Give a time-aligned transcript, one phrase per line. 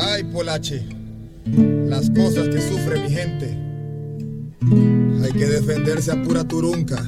[0.00, 0.84] Ay, Polache,
[1.44, 3.58] las cosas que sufre mi gente.
[5.24, 7.04] Hay que defenderse a pura turunca.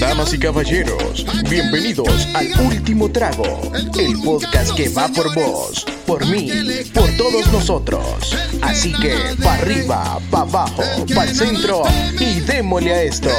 [0.00, 6.50] Damas y caballeros, bienvenidos al Último Trago, el podcast que va por vos, por mí,
[6.92, 8.36] por todos nosotros.
[8.62, 10.82] Así que, pa' arriba, pa' abajo,
[11.14, 11.82] pa' el centro
[12.18, 13.30] y démosle a esto.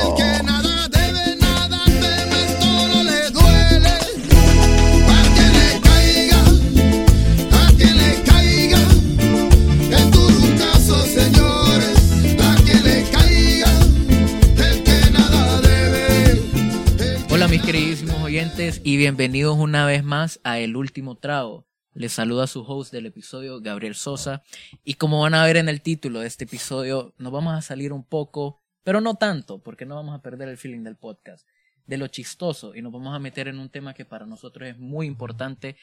[18.85, 21.65] Y bienvenidos una vez más a El Último Trago.
[21.95, 24.43] Les saluda su host del episodio, Gabriel Sosa.
[24.83, 27.91] Y como van a ver en el título de este episodio, nos vamos a salir
[27.91, 31.47] un poco, pero no tanto, porque no vamos a perder el feeling del podcast,
[31.87, 34.77] de lo chistoso y nos vamos a meter en un tema que para nosotros es
[34.77, 35.77] muy importante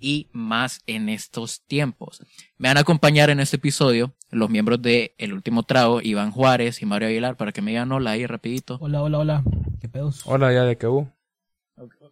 [0.00, 2.20] y más en estos tiempos.
[2.58, 6.82] Me van a acompañar en este episodio los miembros de El Último Trago, Iván Juárez
[6.82, 8.76] y Mario Aguilar, para que me digan hola ahí rapidito.
[8.80, 9.44] Hola, hola, hola.
[9.80, 10.22] ¿Qué pedos?
[10.24, 11.12] Hola, ya de que hubo.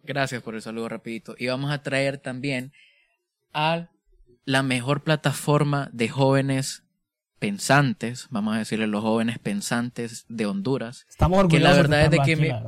[0.09, 1.35] Gracias por el saludo rapidito.
[1.37, 2.73] Y vamos a traer también
[3.53, 3.89] a
[4.43, 6.81] la mejor plataforma de jóvenes
[7.37, 11.05] pensantes, vamos a decirle los jóvenes pensantes de Honduras.
[11.07, 12.59] Estamos Que la orgullosos verdad es de que me-.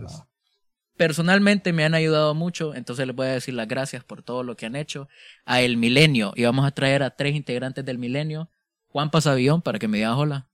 [0.98, 4.55] Personalmente me han ayudado mucho, entonces les voy a decir las gracias por todo lo
[4.55, 5.09] que han hecho.
[5.44, 8.52] A El Milenio, y vamos a traer a tres integrantes del Milenio.
[8.89, 10.50] Juan Pasavillón, para que me digas hola.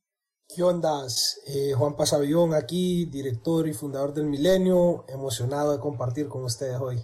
[0.48, 1.42] ¿Qué ondas?
[1.48, 7.04] Eh, Juan Pasavillón aquí, director y fundador del Milenio, emocionado de compartir con ustedes hoy.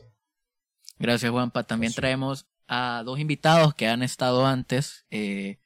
[0.98, 1.64] Gracias, Juanpa.
[1.64, 5.60] También traemos a dos invitados que han estado antes, eh,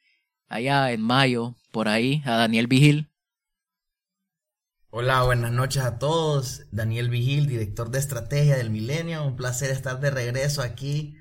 [0.48, 3.10] allá en mayo, por ahí, a Daniel Vigil.
[4.90, 6.62] Hola, buenas noches a todos.
[6.72, 9.24] Daniel Vigil, director de estrategia del Milenio.
[9.24, 11.16] Un placer estar de regreso aquí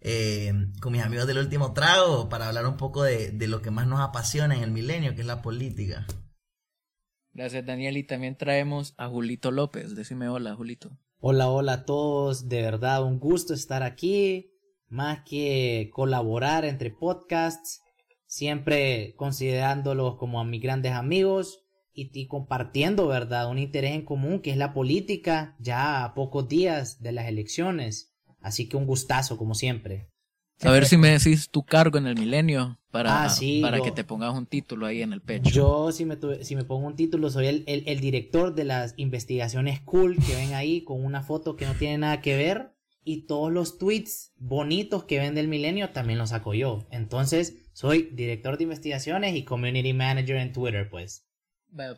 [0.00, 3.70] eh, con mis amigos del último trago para hablar un poco de, de lo que
[3.70, 6.06] más nos apasiona en el Milenio, que es la política.
[7.32, 7.96] Gracias, Daniel.
[7.96, 9.94] Y también traemos a Julito López.
[9.94, 10.98] Decime hola, Julito.
[11.20, 12.48] Hola, hola a todos.
[12.48, 14.50] De verdad, un gusto estar aquí.
[14.88, 17.82] Más que colaborar entre podcasts,
[18.26, 21.62] siempre considerándolos como a mis grandes amigos
[21.92, 23.50] y, y compartiendo, ¿verdad?
[23.50, 28.17] Un interés en común que es la política ya a pocos días de las elecciones.
[28.40, 30.08] Así que un gustazo, como siempre.
[30.62, 33.84] A ver si me decís tu cargo en el Milenio para, Ah, sí, para yo-
[33.84, 35.50] que te pongas un título ahí en el pecho.
[35.50, 38.64] Yo, si me, tuve- si me pongo un título, soy el, el, el director de
[38.64, 42.72] las investigaciones cool que ven ahí con una foto que no tiene nada que ver.
[43.04, 46.86] Y todos los tweets bonitos que ven del milenio también los saco yo.
[46.90, 51.24] Entonces, soy director de investigaciones y community manager en Twitter, pues.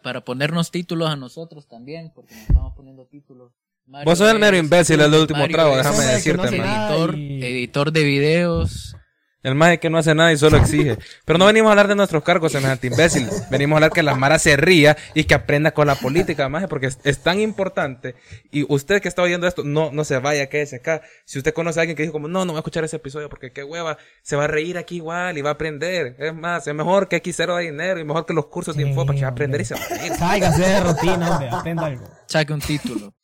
[0.03, 3.53] Para ponernos títulos a nosotros también, porque nos estamos poniendo títulos.
[3.91, 6.65] Mario Vos sos el mero es- imbécil, el último Mario trago, es déjame decirte, no
[6.65, 6.91] man.
[6.91, 8.97] Editor, editor de videos.
[9.43, 10.99] El más que no hace nada y solo exige.
[11.25, 13.27] Pero no venimos a hablar de nuestros cargos, semejante imbécil.
[13.51, 16.67] Venimos a hablar que la Mara se ría y que aprenda con la política, más
[16.67, 18.17] porque es, es tan importante.
[18.53, 21.01] Y usted que está oyendo esto, no, no se vaya, quédese acá.
[21.25, 23.31] Si usted conoce a alguien que dijo como, no, no voy a escuchar ese episodio
[23.31, 26.17] porque qué hueva, se va a reír aquí igual y va a aprender.
[26.19, 28.91] Es más, es mejor que X0 de dinero y mejor que los cursos de Sí,
[28.91, 30.13] info para que va a aprender y se va a reír.
[30.19, 31.49] Cáigase de rutina, hombre.
[31.51, 32.05] Aprenda algo.
[32.27, 33.15] saque un título.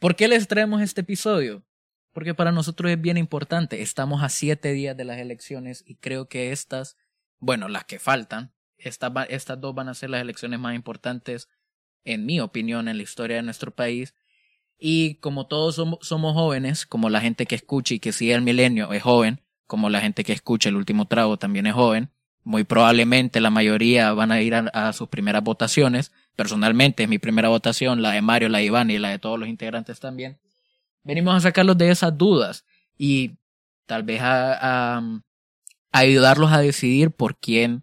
[0.00, 1.62] ¿Por qué les traemos este episodio?
[2.14, 3.82] Porque para nosotros es bien importante.
[3.82, 6.96] Estamos a siete días de las elecciones y creo que estas,
[7.38, 9.12] bueno, las que faltan, estas,
[9.60, 11.50] dos van a ser las elecciones más importantes,
[12.04, 14.14] en mi opinión, en la historia de nuestro país.
[14.78, 18.40] Y como todos somos, somos jóvenes, como la gente que escucha y que sigue el
[18.40, 22.10] milenio es joven, como la gente que escucha el último trago también es joven,
[22.44, 26.12] muy probablemente la mayoría van a ir a, a sus primeras votaciones.
[26.36, 29.38] Personalmente es mi primera votación, la de Mario, la de Iván y la de todos
[29.38, 30.38] los integrantes también.
[31.04, 32.64] Venimos a sacarlos de esas dudas
[32.96, 33.32] y
[33.86, 35.02] tal vez a,
[35.92, 37.82] ayudarlos a decidir por quién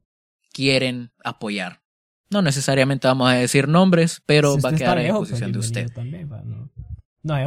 [0.53, 1.81] quieren apoyar.
[2.29, 5.51] No necesariamente vamos a decir nombres, pero Si va a quedar en viejo, pues, posición
[5.51, 5.91] de usted.
[5.93, 6.69] También, va, no,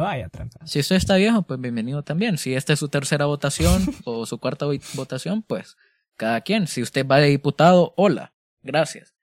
[0.01, 0.65] vaya, trampa.
[0.65, 2.37] Si usted está viejo, pues bienvenido también.
[2.37, 5.75] Si esta es su tercera votación o su cuarta vo- votación, pues
[6.21, 6.67] cada quien.
[6.67, 9.15] Si usted va de diputado, hola, gracias.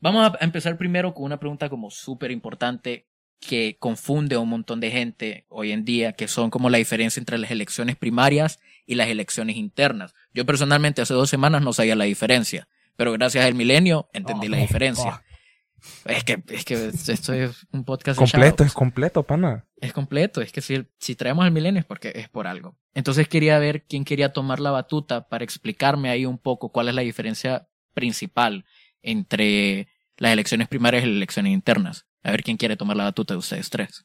[0.00, 3.06] Vamos a empezar primero con una pregunta como súper importante
[3.38, 7.20] que confunde a un montón de gente hoy en día, que son como la diferencia
[7.20, 10.14] entre las elecciones primarias y las elecciones internas.
[10.32, 14.50] Yo personalmente hace dos semanas no sabía la diferencia, pero gracias al milenio entendí Oh,
[14.50, 15.22] la oh, diferencia.
[16.04, 19.66] Es que, es que esto es un podcast Completo, es completo, pana.
[19.80, 22.76] Es completo, es que si, si traemos al milenio es porque es por algo.
[22.94, 26.94] Entonces quería ver quién quería tomar la batuta para explicarme ahí un poco cuál es
[26.94, 28.64] la diferencia principal
[29.02, 32.06] entre las elecciones primarias y las elecciones internas.
[32.22, 34.04] A ver quién quiere tomar la batuta de ustedes tres.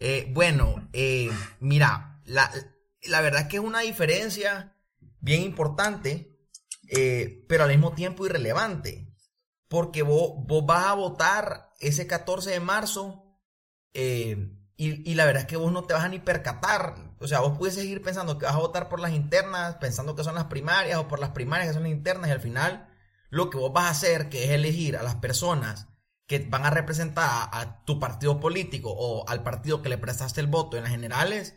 [0.00, 2.50] Eh, bueno, eh, mira, la,
[3.02, 4.76] la verdad es que es una diferencia
[5.20, 6.38] bien importante,
[6.88, 9.07] eh, pero al mismo tiempo irrelevante.
[9.68, 13.24] Porque vos, vos vas a votar ese 14 de marzo
[13.94, 17.14] eh, y, y la verdad es que vos no te vas a ni percatar.
[17.20, 20.24] O sea, vos puedes seguir pensando que vas a votar por las internas, pensando que
[20.24, 22.88] son las primarias o por las primarias que son las internas y al final
[23.30, 25.88] lo que vos vas a hacer, que es elegir a las personas
[26.26, 30.40] que van a representar a, a tu partido político o al partido que le prestaste
[30.40, 31.54] el voto en las generales,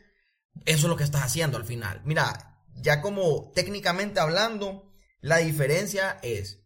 [0.65, 2.01] eso es lo que estás haciendo al final.
[2.05, 6.60] Mira, ya como técnicamente hablando, la diferencia es,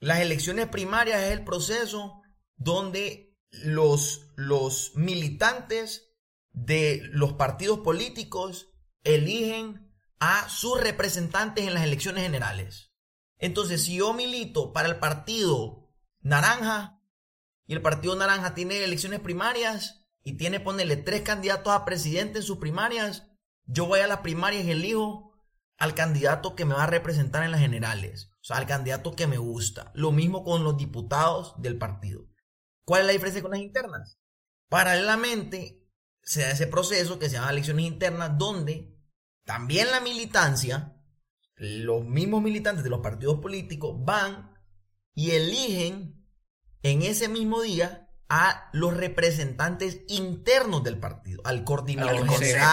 [0.00, 2.22] las elecciones primarias es el proceso
[2.56, 6.14] donde los, los militantes
[6.52, 8.68] de los partidos políticos
[9.04, 12.92] eligen a sus representantes en las elecciones generales.
[13.38, 17.02] Entonces, si yo milito para el partido naranja
[17.66, 22.44] y el partido naranja tiene elecciones primarias y tiene, ponerle tres candidatos a presidente en
[22.44, 23.28] sus primarias,
[23.64, 25.32] yo voy a las primarias y elijo
[25.78, 29.26] al candidato que me va a representar en las generales, o sea, al candidato que
[29.26, 29.90] me gusta.
[29.94, 32.26] Lo mismo con los diputados del partido.
[32.84, 34.18] ¿Cuál es la diferencia con las internas?
[34.68, 35.86] Paralelamente,
[36.22, 38.96] se da ese proceso que se llama elecciones internas, donde
[39.44, 40.96] también la militancia,
[41.54, 44.54] los mismos militantes de los partidos políticos van
[45.14, 46.26] y eligen
[46.82, 52.64] en ese mismo día a los representantes internos del partido, al coordinador consejo.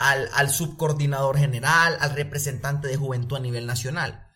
[0.00, 4.26] Al, al subcoordinador general, al representante de juventud a nivel nacional.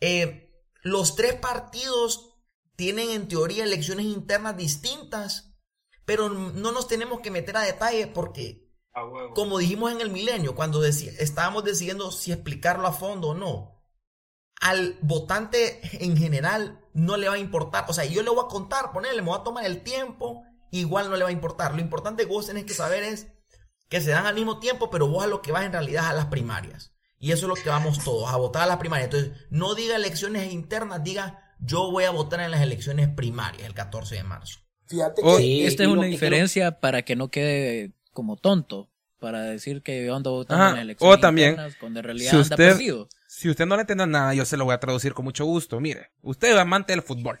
[0.00, 2.36] Eh, los tres partidos
[2.76, 5.56] tienen en teoría elecciones internas distintas,
[6.06, 8.72] pero no nos tenemos que meter a detalle porque,
[9.34, 13.82] como dijimos en el milenio, cuando estábamos decidiendo si explicarlo a fondo o no,
[14.60, 17.86] al votante en general no le va a importar.
[17.88, 21.10] O sea, yo le voy a contar, ponerle, me voy a tomar el tiempo, igual
[21.10, 21.74] no le va a importar.
[21.74, 23.26] Lo importante que vos tenés que saber es
[23.90, 26.10] que se dan al mismo tiempo, pero vos a lo que vas en realidad es
[26.10, 26.92] a las primarias.
[27.18, 29.12] Y eso es lo que vamos todos, a votar a las primarias.
[29.12, 33.74] Entonces, no diga elecciones internas, diga yo voy a votar en las elecciones primarias el
[33.74, 34.60] 14 de marzo.
[34.86, 38.88] Fíjate Oh, que Sí, Esta es una que- diferencia para que no quede como tonto,
[39.18, 42.04] para decir que yo ando votando Ajá, en las elecciones o también, internas, cuando en
[42.04, 43.08] realidad si anda usted- perdido.
[43.28, 45.78] Si usted no le entiende nada, yo se lo voy a traducir con mucho gusto.
[45.80, 47.38] Mire, usted es amante del fútbol.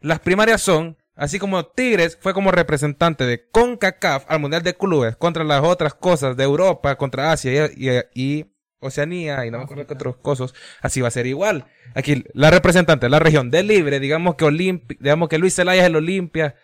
[0.00, 5.16] Las primarias son, así como Tigres fue como representante de CONCACAF al Mundial de Clubes
[5.16, 8.46] contra las otras cosas de Europa, contra Asia y,
[8.80, 11.66] Oceanía y no me acuerdo qué otras cosas, así va a ser igual.
[11.94, 15.82] Aquí la representante de la región de Libre, digamos que Olimpi, digamos que Luis Zelaya
[15.82, 16.54] es el Olimpia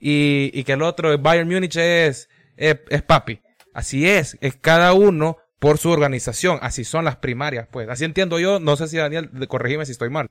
[0.00, 3.42] y, y que el otro, Bayern Múnich es, es, es Papi.
[3.74, 7.88] Así es, es cada uno por su organización, así son las primarias, pues.
[7.88, 10.30] Así entiendo yo, no sé si Daniel, corregime si estoy mal.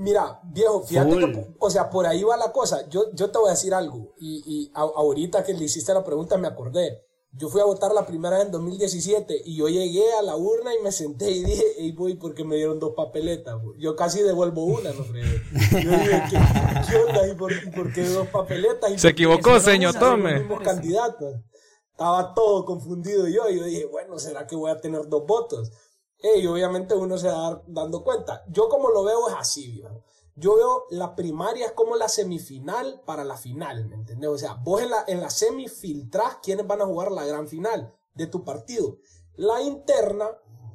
[0.00, 2.88] Mira, viejo, fíjate que, o sea, por ahí va la cosa.
[2.88, 4.14] Yo, yo te voy a decir algo.
[4.18, 7.04] Y, y a- ahorita que le hiciste la pregunta me acordé.
[7.32, 10.74] Yo fui a votar la primera vez en 2017 y yo llegué a la urna
[10.74, 13.54] y me senté y dije, hey, voy porque me dieron dos papeletas.
[13.78, 15.26] Yo casi devuelvo una, no creo.
[15.84, 16.38] Yo dije, ¿qué,
[16.90, 17.28] qué onda?
[17.28, 18.90] ¿Y por, y por qué dos papeletas?
[18.90, 20.48] ¿Y Se equivocó, señor, los tome.
[20.64, 21.36] candidatos?
[21.92, 23.48] Estaba todo confundido yo.
[23.48, 25.70] Y yo dije, bueno, ¿será que voy a tener dos votos?
[26.22, 28.44] Y obviamente uno se va dando cuenta.
[28.48, 30.02] Yo como lo veo es así, viejo.
[30.36, 34.30] Yo veo la primaria es como la semifinal para la final, ¿me entendés?
[34.30, 37.46] O sea, vos en la, en la semi filtrás quiénes van a jugar la gran
[37.48, 38.98] final de tu partido.
[39.36, 40.28] La interna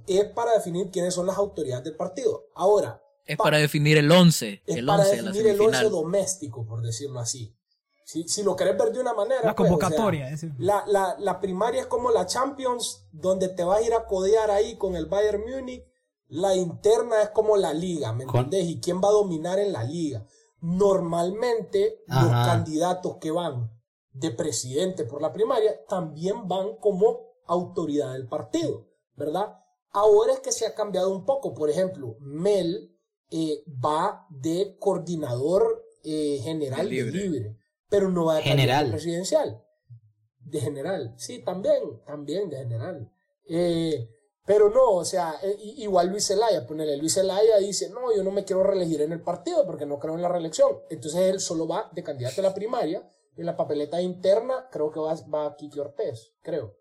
[0.08, 2.46] es para definir quiénes son las autoridades del partido.
[2.54, 5.60] Ahora, Es pa- para definir el 11, es el para 11 de la definir el
[5.62, 5.92] once semifinal.
[5.92, 7.56] doméstico, por decirlo así.
[8.06, 9.42] Si, si lo querés ver de una manera.
[9.44, 13.64] La pues, o sea, convocatoria, la, la, la primaria es como la Champions, donde te
[13.64, 15.84] vas a ir a codear ahí con el Bayern Múnich.
[16.28, 18.66] La interna es como la liga, ¿me entendés?
[18.68, 20.24] ¿Y quién va a dominar en la liga?
[20.62, 23.72] Normalmente, los candidatos que van
[24.12, 29.58] de presidente por la primaria también van como autoridad del partido, ¿verdad?
[29.92, 31.54] Ahora es que se ha cambiado un poco.
[31.54, 32.96] Por ejemplo, Mel
[33.32, 37.24] eh, va de coordinador eh, general De de libre.
[37.24, 37.58] libre.
[37.90, 38.90] Pero no va de General.
[38.90, 39.62] presidencial.
[40.40, 43.12] De general, sí, también, también de general.
[43.50, 44.10] Eh,
[44.46, 48.30] pero no, o sea, eh, igual Luis Zelaya, ponele, Luis Zelaya dice, no, yo no
[48.30, 50.82] me quiero reelegir en el partido porque no creo en la reelección.
[50.92, 54.92] Entonces él solo va de candidato a la primaria, y en la papeleta interna creo
[54.92, 56.76] que va, va Kiki Ortiz, creo.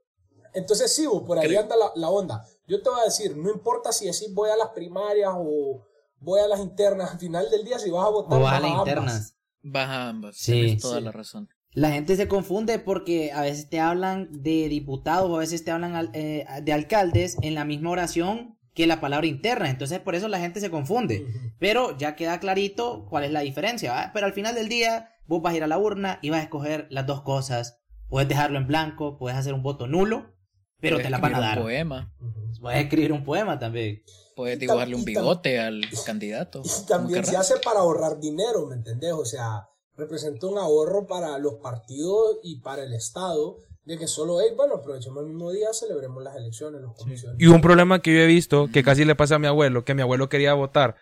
[0.52, 1.62] Entonces sí, por ahí Creo.
[1.62, 2.46] anda la, la onda.
[2.68, 5.80] Yo te voy a decir, no importa si decís voy a las primarias o
[6.20, 8.56] voy a las internas, al final del día si vas a votar O vas a
[8.58, 8.86] a las ambas.
[8.88, 9.36] internas.
[9.64, 10.36] Baja ambas.
[10.36, 10.52] Sí.
[10.52, 11.04] tienes toda Sí.
[11.04, 11.48] la razón.
[11.72, 15.72] La gente se confunde porque a veces te hablan de diputados o a veces te
[15.72, 19.70] hablan al- eh, de alcaldes en la misma oración que la palabra interna.
[19.70, 21.26] Entonces por eso la gente se confunde.
[21.58, 23.92] Pero ya queda clarito cuál es la diferencia.
[23.92, 24.10] ¿va?
[24.14, 26.44] Pero al final del día vos vas a ir a la urna y vas a
[26.44, 27.80] escoger las dos cosas.
[28.08, 30.32] Puedes dejarlo en blanco, puedes hacer un voto nulo
[30.80, 31.58] Pero Puedes te la van a dar.
[31.58, 32.12] Un poema.
[32.60, 34.02] Puedes escribir un poema también.
[34.34, 36.62] Puedes dibujarle un bigote al candidato.
[36.64, 39.12] Y también se hace para ahorrar dinero, ¿me entendés?
[39.12, 44.40] O sea, representa un ahorro para los partidos y para el Estado, de que solo,
[44.40, 47.40] hey, bueno, aprovechemos el mismo día, celebremos las elecciones, las comisiones.
[47.40, 49.94] Y un problema que yo he visto, que casi le pasa a mi abuelo, que
[49.94, 50.96] mi abuelo quería votar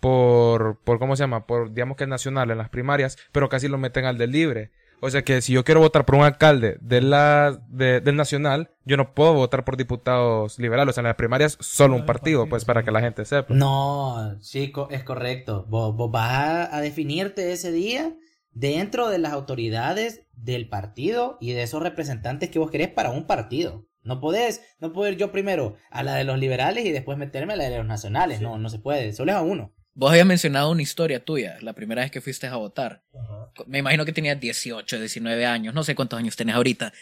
[0.00, 1.46] por, por ¿cómo se llama?
[1.46, 4.70] Por, digamos que es nacional en las primarias, pero casi lo meten al del libre.
[5.00, 8.70] O sea que si yo quiero votar por un alcalde de la, de- del nacional,
[8.84, 10.90] yo no puedo votar por diputados liberales.
[10.90, 13.54] O sea, en las primarias solo un partido, pues para que la gente sepa.
[13.54, 15.66] No, sí, co- es correcto.
[15.68, 18.14] Vos, vos vas a, a definirte ese día
[18.52, 23.26] dentro de las autoridades del partido y de esos representantes que vos querés para un
[23.26, 23.86] partido.
[24.02, 27.52] No podés, no puedo ir yo primero a la de los liberales y después meterme
[27.52, 28.40] a la de los nacionales.
[28.40, 29.12] No, no se puede.
[29.12, 29.74] Solo es a uno.
[29.98, 33.02] Vos habías mencionado una historia tuya, la primera vez que fuiste a votar.
[33.12, 33.50] Ajá.
[33.66, 36.92] Me imagino que tenías 18, 19 años, no sé cuántos años tenés ahorita.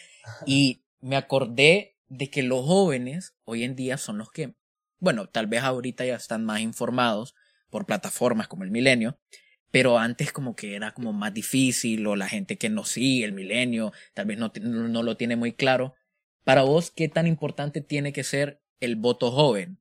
[0.46, 4.54] Y me acordé de que los jóvenes hoy en día son los que,
[4.98, 7.34] bueno, tal vez ahorita ya están más informados
[7.68, 9.18] por plataformas como el Milenio,
[9.70, 13.34] pero antes como que era como más difícil o la gente que no sigue el
[13.34, 15.94] Milenio tal vez no no lo tiene muy claro.
[16.44, 19.80] Para vos, ¿qué tan importante tiene que ser el voto joven?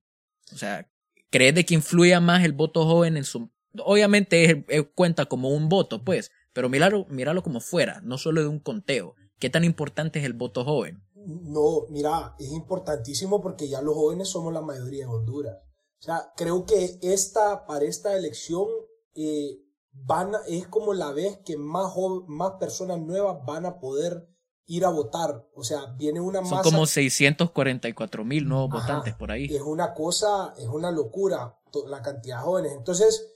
[0.52, 0.90] O sea,
[1.30, 3.50] ¿crees de que influya más el voto joven en su...
[3.84, 4.66] Obviamente
[4.96, 9.16] cuenta como un voto, pues, pero míralo, míralo como fuera, no solo de un conteo.
[9.40, 11.04] ¿Qué tan importante es el voto joven?
[11.16, 15.58] No, mira, es importantísimo porque ya los jóvenes somos la mayoría en Honduras.
[16.00, 18.68] O sea, creo que esta, para esta elección,
[19.16, 19.58] eh,
[19.92, 21.92] van a- es como la vez que más,
[22.28, 24.28] más personas nuevas van a poder
[24.68, 25.48] ir a votar.
[25.56, 26.64] O sea, viene una Son masa.
[26.64, 28.82] como 644 mil nuevos Ajá.
[28.88, 29.46] votantes por ahí.
[29.54, 32.72] Es una cosa, es una locura la cantidad de jóvenes.
[32.74, 33.28] Entonces,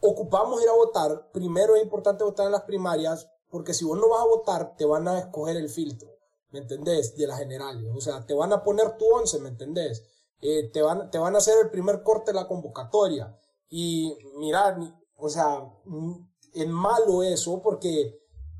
[0.00, 1.30] ocupamos ir a votar.
[1.32, 4.84] Primero es importante votar en las primarias, porque si vos no vas a votar, te
[4.84, 6.08] van a escoger el filtro,
[6.50, 7.16] ¿me entendés?
[7.16, 7.84] De las generales.
[7.94, 10.02] O sea, te van a poner tu once, ¿me entendés?
[10.40, 13.34] Eh, te, van, te van a hacer el primer corte de la convocatoria.
[13.68, 15.62] Y mira, ni- o sea,
[16.52, 18.18] es malo eso, porque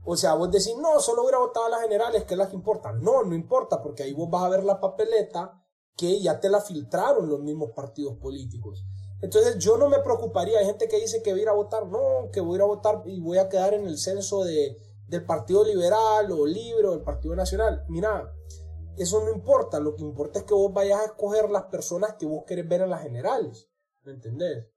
[0.09, 2.55] o sea, vos decís, no, solo hubiera votado a las generales, que es la que
[2.55, 2.93] importa.
[2.93, 5.61] No, no importa, porque ahí vos vas a ver la papeleta
[5.97, 8.85] que ya te la filtraron los mismos partidos políticos.
[9.21, 11.89] Entonces yo no me preocuparía, hay gente que dice que voy a ir a votar,
[11.89, 14.77] no, que voy a ir a votar y voy a quedar en el censo de,
[15.09, 17.85] del Partido Liberal o Libre o del Partido Nacional.
[17.89, 18.33] Mira,
[18.97, 22.27] eso no importa, lo que importa es que vos vayas a escoger las personas que
[22.27, 23.69] vos querés ver en las generales,
[24.03, 24.69] ¿me entendés?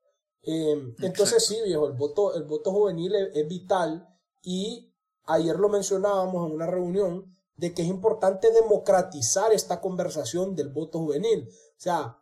[0.41, 4.07] Eh, entonces sí, viejo, el voto, el voto juvenil es, es vital
[4.41, 4.88] y
[5.29, 10.99] ayer lo mencionábamos en una reunión de que es importante democratizar esta conversación del voto
[10.99, 11.47] juvenil.
[11.49, 12.17] O sea,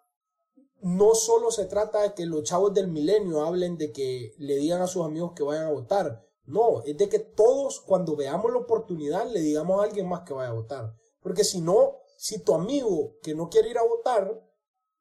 [0.81, 4.81] no solo se trata de que los chavos del milenio hablen de que le digan
[4.81, 6.25] a sus amigos que vayan a votar.
[6.45, 10.33] No, es de que todos cuando veamos la oportunidad le digamos a alguien más que
[10.33, 10.95] vaya a votar.
[11.21, 14.43] Porque si no, si tu amigo que no quiere ir a votar,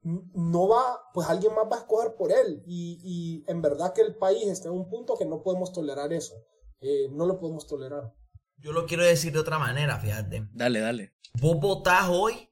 [0.02, 2.62] no va, pues alguien más va a escoger por él.
[2.66, 6.12] Y, y en verdad que el país está en un punto que no podemos tolerar
[6.12, 6.34] eso.
[6.80, 8.14] Eh, no lo podemos tolerar.
[8.58, 10.48] Yo lo quiero decir de otra manera, fíjate.
[10.52, 11.14] Dale, dale.
[11.34, 12.50] Vos votás hoy,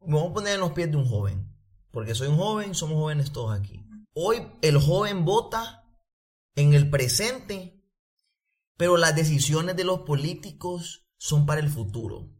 [0.00, 1.52] me voy a poner en los pies de un joven.
[1.90, 3.82] Porque soy un joven, somos jóvenes todos aquí.
[4.14, 5.84] Hoy el joven vota
[6.54, 7.82] en el presente,
[8.76, 12.30] pero las decisiones de los políticos son para el futuro.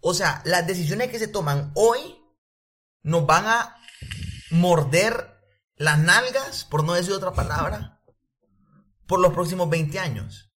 [0.00, 2.18] O sea, las decisiones que se toman hoy
[3.02, 3.76] nos van a
[4.50, 5.38] morder
[5.76, 7.97] las nalgas, por no decir otra palabra,
[9.08, 10.52] por los próximos 20 años.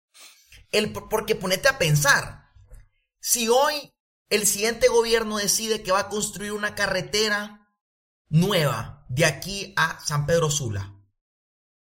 [0.71, 2.49] El, porque ponete a pensar,
[3.21, 3.93] si hoy
[4.29, 7.71] el siguiente gobierno decide que va a construir una carretera
[8.27, 10.93] nueva de aquí a San Pedro Sula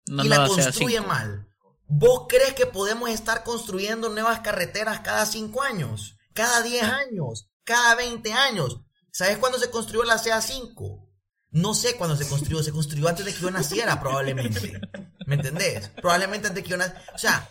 [0.06, 1.48] No y la construye mal,
[1.86, 7.94] ¿vos crees que podemos estar construyendo nuevas carreteras cada 5 años, cada 10 años, cada
[7.96, 8.80] 20 años?
[9.12, 11.09] ¿Sabes cuándo se construyó la CA5?
[11.52, 14.80] No sé cuándo se construyó, se construyó antes de que yo naciera probablemente.
[15.26, 15.88] ¿Me entendés?
[15.88, 17.02] Probablemente antes de que yo naciera.
[17.14, 17.48] O sea,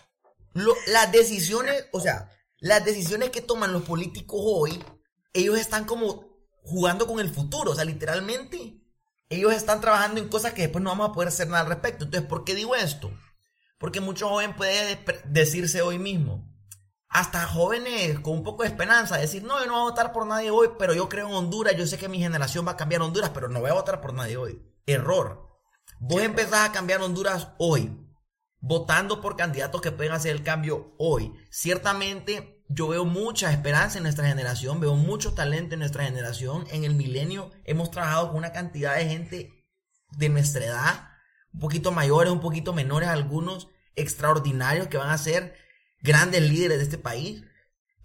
[0.54, 2.30] lo- las decisiones, o sea,
[2.60, 4.82] las decisiones que toman los políticos hoy,
[5.34, 6.28] ellos están como
[6.62, 8.80] jugando con el futuro, o sea, literalmente,
[9.28, 12.04] ellos están trabajando en cosas que después no vamos a poder hacer nada al respecto.
[12.04, 13.10] Entonces, ¿por qué digo esto?
[13.78, 16.49] Porque mucho joven puede decirse hoy mismo,
[17.10, 20.26] hasta jóvenes con un poco de esperanza, decir, no, yo no voy a votar por
[20.26, 23.02] nadie hoy, pero yo creo en Honduras, yo sé que mi generación va a cambiar
[23.02, 24.62] Honduras, pero no voy a votar por nadie hoy.
[24.86, 25.48] Error.
[25.98, 28.08] Vos empezás a cambiar Honduras hoy,
[28.60, 31.34] votando por candidatos que pueden hacer el cambio hoy.
[31.50, 36.64] Ciertamente, yo veo mucha esperanza en nuestra generación, veo mucho talento en nuestra generación.
[36.70, 39.66] En el milenio hemos trabajado con una cantidad de gente
[40.12, 41.08] de nuestra edad,
[41.52, 45.56] un poquito mayores, un poquito menores algunos, extraordinarios que van a ser
[46.00, 47.42] grandes líderes de este país.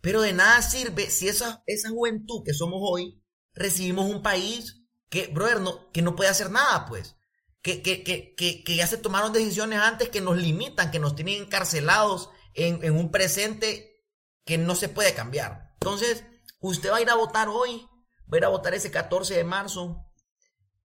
[0.02, 3.22] Pero de nada sirve si esa, esa juventud que somos hoy
[3.54, 7.16] recibimos un país que, brother, no, que no puede hacer nada, pues.
[7.62, 11.44] Que, que, que, que, ya se tomaron decisiones antes que nos limitan, que nos tienen
[11.44, 14.04] encarcelados en, en un presente
[14.46, 15.74] que no se puede cambiar.
[15.80, 16.24] Entonces,
[16.60, 17.88] usted va a ir a votar hoy,
[18.32, 20.06] va a ir a votar ese 14 de marzo,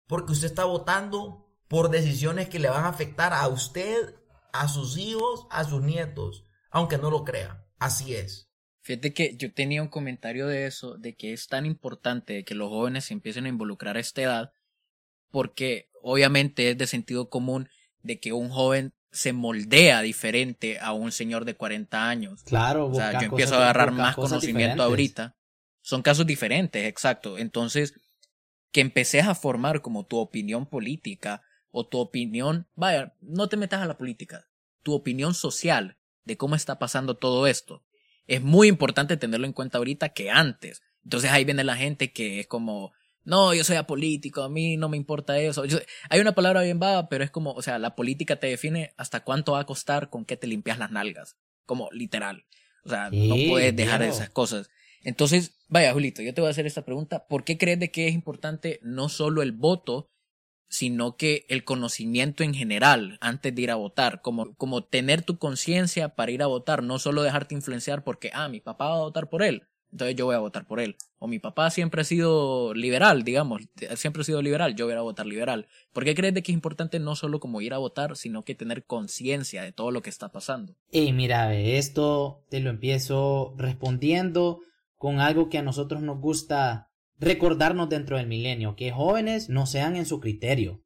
[0.06, 4.16] porque usted está votando por decisiones que le van a afectar a usted,
[4.52, 6.45] a sus hijos, a sus nietos,
[6.76, 7.66] aunque no lo crea.
[7.80, 8.50] Así es.
[8.82, 12.68] Fíjate que yo tenía un comentario de eso, de que es tan importante que los
[12.68, 14.52] jóvenes se empiecen a involucrar a esta edad,
[15.32, 17.70] porque obviamente es de sentido común
[18.04, 22.44] de que un joven se moldea diferente a un señor de 40 años.
[22.44, 24.82] Claro, O sea, yo empiezo a agarrar más conocimiento diferentes.
[24.86, 25.38] ahorita.
[25.82, 27.38] Son casos diferentes, exacto.
[27.38, 27.94] Entonces,
[28.74, 31.42] que empeces a formar como tu opinión política
[31.72, 34.50] o tu opinión, vaya, no te metas a la política,
[34.84, 37.84] tu opinión social de cómo está pasando todo esto.
[38.28, 40.82] Es muy importante tenerlo en cuenta ahorita que antes.
[41.04, 42.92] Entonces ahí viene la gente que es como,
[43.24, 45.66] no, yo soy apolítico, a mí no me importa eso.
[45.66, 45.80] Yo-
[46.10, 49.24] hay una palabra bien vaga, pero es como, o sea, la política te define hasta
[49.24, 51.38] cuánto va a costar con que te limpias las nalgas.
[51.66, 52.46] Como literal.
[52.84, 54.70] O sea, no puedes dejar esas cosas.
[55.04, 57.28] Entonces, vaya, Julito, yo te voy a hacer esta pregunta.
[57.28, 60.10] ¿Por qué crees de que es importante no solo el voto,
[60.76, 64.22] sino que el conocimiento en general antes de ir a votar?
[64.22, 68.50] Como, como tener tu conciencia para ir a votar, no solo dejarte influenciar porque, ah,
[68.50, 70.98] mi papá va a votar por él, entonces yo voy a votar por él.
[71.20, 73.62] O mi papá siempre ha sido liberal, digamos,
[73.96, 75.68] siempre ha sido liberal, yo voy a votar liberal.
[75.94, 78.56] ¿Por qué crees de que es importante no solo como ir a votar, sino que
[78.56, 80.76] tener conciencia de todo lo que está pasando?
[80.92, 84.60] Y mira, esto te lo empiezo respondiendo
[84.98, 89.96] con algo que a nosotros nos gusta recordarnos dentro del milenio, que jóvenes no sean
[89.96, 90.84] en su criterio.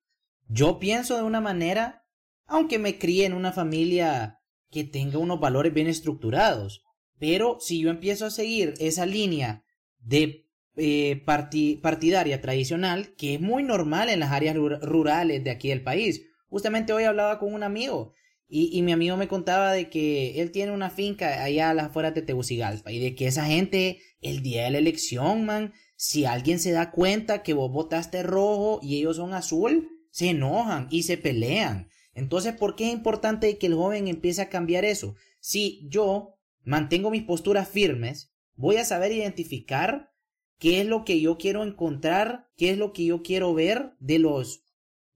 [0.48, 2.06] Yo pienso de una manera,
[2.46, 4.40] aunque me crié en una familia
[4.72, 6.84] que tenga unos valores bien estructurados,
[7.18, 9.64] pero si yo empiezo a seguir esa línea
[10.00, 10.46] de
[10.78, 15.70] eh, parti- partidaria tradicional, que es muy normal en las áreas rur- rurales de aquí
[15.70, 16.26] del país.
[16.48, 18.13] Justamente hoy hablaba con un amigo
[18.48, 21.88] y, y mi amigo me contaba de que él tiene una finca allá a las
[21.88, 26.24] afueras de Tegucigalpa y de que esa gente, el día de la elección, man, si
[26.24, 31.04] alguien se da cuenta que vos votaste rojo y ellos son azul, se enojan y
[31.04, 31.90] se pelean.
[32.14, 35.16] Entonces, ¿por qué es importante que el joven empiece a cambiar eso?
[35.42, 40.14] Si yo mantengo mis posturas firmes, voy a saber identificar
[40.58, 44.20] qué es lo que yo quiero encontrar, qué es lo que yo quiero ver de
[44.20, 44.64] los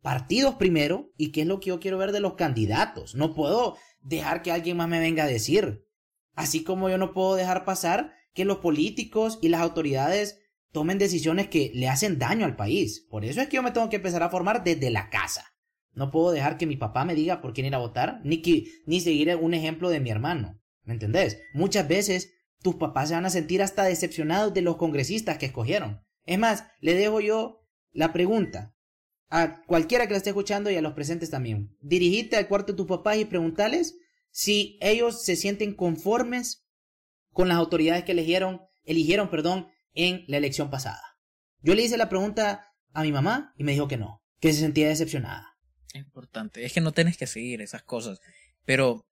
[0.01, 3.15] partidos primero y qué es lo que yo quiero ver de los candidatos.
[3.15, 5.87] No puedo dejar que alguien más me venga a decir.
[6.33, 10.42] Así como yo no puedo dejar pasar que los políticos y las autoridades
[10.73, 13.05] tomen decisiones que le hacen daño al país.
[13.09, 15.45] Por eso es que yo me tengo que empezar a formar desde la casa.
[15.93, 18.65] No puedo dejar que mi papá me diga por quién ir a votar, ni, que,
[18.87, 20.59] ni seguir un ejemplo de mi hermano.
[20.83, 21.39] ¿Me entendés?
[21.53, 26.01] Muchas veces tus papás se van a sentir hasta decepcionados de los congresistas que escogieron.
[26.25, 28.75] Es más, le dejo yo la pregunta
[29.29, 31.77] a cualquiera que la esté escuchando y a los presentes también.
[31.81, 33.95] Dirigite al cuarto de tus papás y preguntarles
[34.31, 36.65] si ellos se sienten conformes
[37.31, 41.17] con las autoridades que eligieron, eligieron, perdón, en la elección pasada.
[41.61, 44.59] Yo le hice la pregunta a mi mamá y me dijo que no, que se
[44.59, 45.57] sentía decepcionada.
[45.93, 46.65] Importante.
[46.65, 48.19] Es que no tienes que seguir esas cosas.
[48.65, 49.05] Pero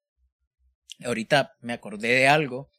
[1.04, 2.70] ahorita me acordé de algo.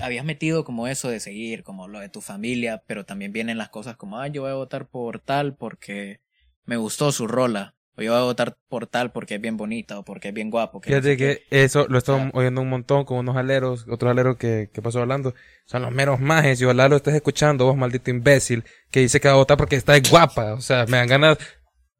[0.00, 3.68] Habías metido como eso de seguir, como lo de tu familia, pero también vienen las
[3.68, 6.20] cosas como, ah, yo voy a votar por tal porque
[6.64, 7.74] me gustó su rola.
[7.96, 10.50] O yo voy a votar por tal porque es bien bonita o porque es bien
[10.50, 10.80] guapo.
[10.80, 11.42] que no Fíjate sé qué".
[11.50, 15.00] que eso lo estoy oyendo un montón con unos aleros, otros aleros que, que pasó
[15.00, 15.34] hablando.
[15.66, 16.60] Son los meros majes.
[16.60, 19.76] Y ojalá lo estés escuchando, vos maldito imbécil, que dice que va a votar porque
[19.76, 20.54] está guapa.
[20.54, 21.38] O sea, me dan ganas.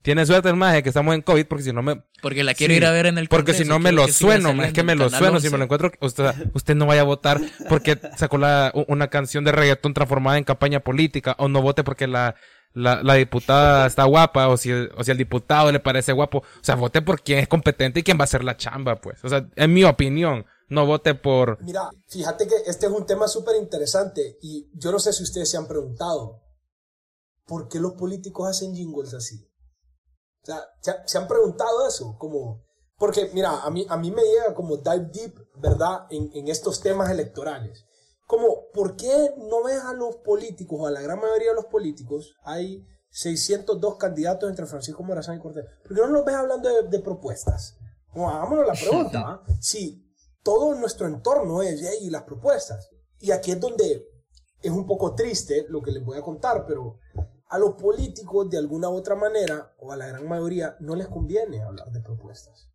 [0.02, 2.72] Tiene suerte el maje que estamos en COVID porque si no me, Porque la quiero
[2.72, 4.96] Sí, ir a ver en el porque si no me lo sueno, es que me
[4.96, 5.50] lo sueno, si 11.
[5.50, 9.52] me lo encuentro, usted, usted no vaya a votar porque sacó la, una canción de
[9.52, 12.34] reggaetón transformada en campaña política, o no vote porque la,
[12.74, 16.64] la, la diputada está guapa, o si, o si al diputado le parece guapo, o
[16.64, 19.28] sea, vote por quien es competente y quien va a hacer la chamba, pues, o
[19.28, 23.56] sea, en mi opinión, no vote por, Mira, fíjate que este es un tema súper
[23.56, 26.42] interesante y yo no sé si ustedes se han preguntado,
[27.46, 29.46] ¿por qué los políticos hacen jingles así?
[30.42, 32.16] O sea, ¿se, se han preguntado eso?
[32.18, 32.64] Como,
[32.96, 36.06] porque mira, a mí, a mí me llega como dive deep, ¿verdad?
[36.10, 37.84] En, en estos temas electorales.
[38.32, 41.66] Como, ¿por qué no ves a los políticos, o a la gran mayoría de los
[41.66, 45.66] políticos, hay 602 candidatos entre Francisco Morazán y Cortés?
[45.82, 47.76] ¿Por qué no los ves hablando de, de propuestas?
[48.10, 49.42] Como, hagámonos la pregunta, ¿ah?
[49.60, 50.02] Si
[50.42, 52.88] todo nuestro entorno es, y las propuestas.
[53.18, 54.08] Y aquí es donde
[54.62, 57.00] es un poco triste lo que les voy a contar, pero
[57.50, 61.08] a los políticos de alguna u otra manera, o a la gran mayoría, no les
[61.08, 62.70] conviene hablar de propuestas.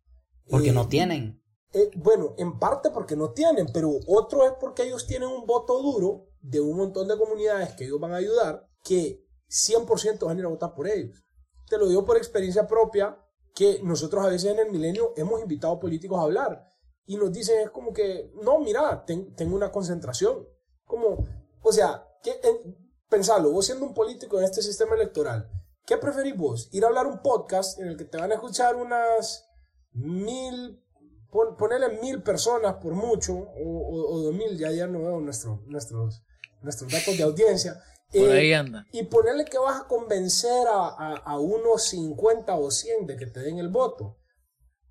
[0.48, 1.42] Porque Eh, no tienen.
[1.72, 5.80] Eh, bueno, en parte porque no tienen, pero otro es porque ellos tienen un voto
[5.82, 10.40] duro de un montón de comunidades que ellos van a ayudar, que 100% van a
[10.40, 11.24] ir a votar por ellos.
[11.68, 13.18] Te lo digo por experiencia propia,
[13.54, 16.64] que nosotros a veces en el milenio hemos invitado políticos a hablar
[17.04, 20.46] y nos dicen es como que, no, mira, ten- tengo una concentración.
[20.84, 21.26] Como,
[21.62, 25.50] o sea, que, en- pensalo, vos siendo un político en este sistema electoral,
[25.84, 26.68] ¿qué preferís vos?
[26.72, 29.44] Ir a hablar un podcast en el que te van a escuchar unas
[29.92, 30.82] mil,
[31.30, 36.22] pon- ponerle mil personas por mucho, o, dos mil, ya, ya no veo nuestro, nuestros,
[36.62, 37.74] nuestros datos de audiencia.
[38.10, 38.86] Por Eh, ahí anda.
[38.92, 43.26] y ponerle que vas a convencer a, a, a unos 50 o 100 de que
[43.26, 44.16] te den el voto.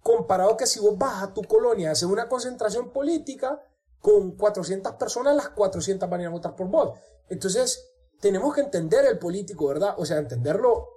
[0.02, 3.60] Comparado que si vos vas a tu colonia a hacer una concentración política
[4.00, 6.98] con 400 personas, las 400 van a ir a votar por vos.
[7.30, 7.90] Entonces,
[8.22, 9.96] tenemos que entender el político, ¿verdad?
[9.98, 10.88] O sea, entenderlo,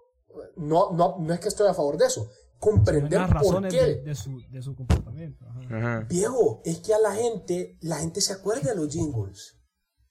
[0.56, 2.28] no, no, no es que estoy a favor de eso,
[2.60, 3.80] comprender las por qué.
[3.82, 5.44] de, de su, de su comportamiento.
[5.48, 5.76] ajá.
[5.78, 6.06] Ajá.
[6.08, 9.56] Viejo, es que a la gente, la gente se acuerda de los jingles.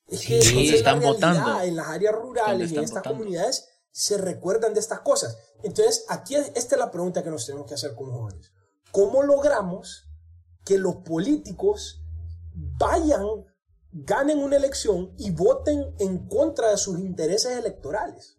[0.07, 1.33] Es que Sí, esa es están la realidad.
[1.43, 1.61] votando.
[1.61, 3.17] En las áreas ¿Dónde rurales y en estas votando?
[3.19, 5.37] comunidades se recuerdan de estas cosas.
[5.63, 8.51] Entonces, aquí es- esta es la pregunta que nos tenemos que hacer como jóvenes.
[8.91, 10.09] ¿Cómo logramos
[10.65, 12.01] que los políticos
[12.55, 13.25] vayan,
[13.91, 18.37] ganen una elección y voten en contra de sus intereses electorales?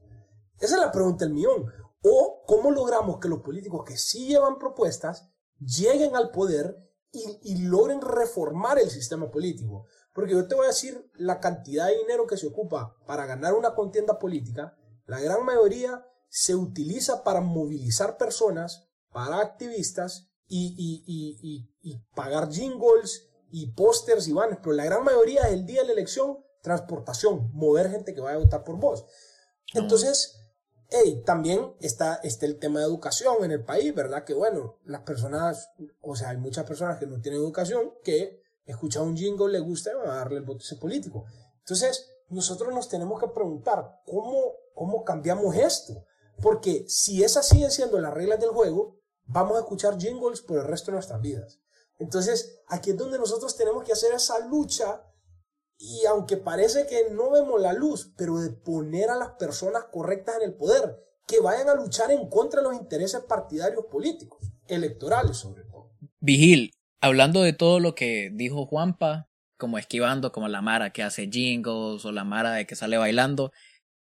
[0.59, 1.67] Esa es la pregunta del millón.
[2.03, 6.77] O cómo logramos que los políticos que sí llevan propuestas lleguen al poder
[7.13, 9.85] y, y logren reformar el sistema político.
[10.15, 13.55] Porque yo te voy a decir la cantidad de dinero que se ocupa para ganar
[13.55, 21.05] una contienda política, la gran mayoría se utiliza para movilizar personas, para activistas y, y-
[21.07, 25.67] y- y- y pagar jingles y pósters y banners, pero la gran mayoría es el
[25.67, 29.05] día de la elección, transportación, mover gente que vaya a votar por vos.
[29.75, 30.37] Entonces,
[30.91, 34.25] hey, también está, está el tema de educación en el país, ¿verdad?
[34.25, 39.05] Que bueno, las personas, o sea, hay muchas personas que no tienen educación que escuchan
[39.05, 41.25] un jingle, le gusta y van a darle el voto a ese político.
[41.59, 46.05] Entonces, nosotros nos tenemos que preguntar, ¿cómo, cómo cambiamos esto?
[46.41, 50.65] Porque si esas siguen siendo las reglas del juego, vamos a escuchar jingles por el
[50.65, 51.61] resto de nuestras vidas.
[51.99, 55.05] Entonces, aquí es donde nosotros tenemos que hacer esa lucha
[55.81, 60.37] y aunque parece que no vemos la luz, pero de poner a las personas correctas
[60.37, 65.39] en el poder, que vayan a luchar en contra de los intereses partidarios políticos, electorales
[65.39, 65.91] sobre todo.
[66.21, 71.31] Vigil, hablando de todo lo que dijo Juanpa, como esquivando como la Mara que hace
[71.31, 73.51] jingles o la Mara de que sale bailando,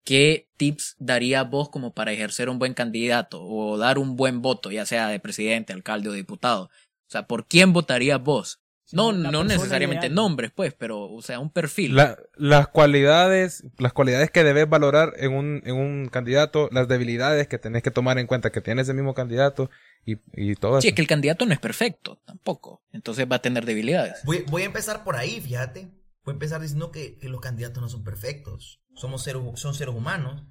[0.05, 4.71] ¿qué tips daría vos como para ejercer un buen candidato o dar un buen voto,
[4.71, 6.65] ya sea de presidente, alcalde o diputado?
[6.65, 8.61] O sea, ¿por quién votarías vos?
[8.91, 10.15] No, no necesariamente ideal.
[10.15, 11.95] nombres, pues, pero, o sea, un perfil.
[11.95, 17.47] La- las cualidades, las cualidades que debes valorar en un, en un candidato, las debilidades
[17.47, 19.69] que tenés que tomar en cuenta que tiene ese mismo candidato
[20.05, 20.91] y, y todo Sí, eso.
[20.91, 22.83] es que el candidato no es perfecto, tampoco.
[22.91, 24.19] Entonces va a tener debilidades.
[24.23, 25.91] Voy, voy a empezar por ahí, fíjate.
[26.23, 28.81] Voy a empezar diciendo que, que los candidatos no son perfectos.
[28.95, 30.43] Somos seres, son seres humanos.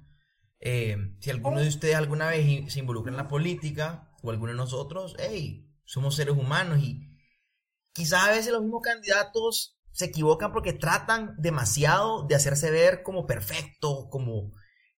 [0.59, 4.57] Eh, si alguno de ustedes alguna vez se involucra en la política, o alguno de
[4.57, 7.14] nosotros, hey, somos seres humanos y
[7.95, 13.25] quizás a veces los mismos candidatos se equivocan porque tratan demasiado de hacerse ver como
[13.25, 14.51] perfectos, como,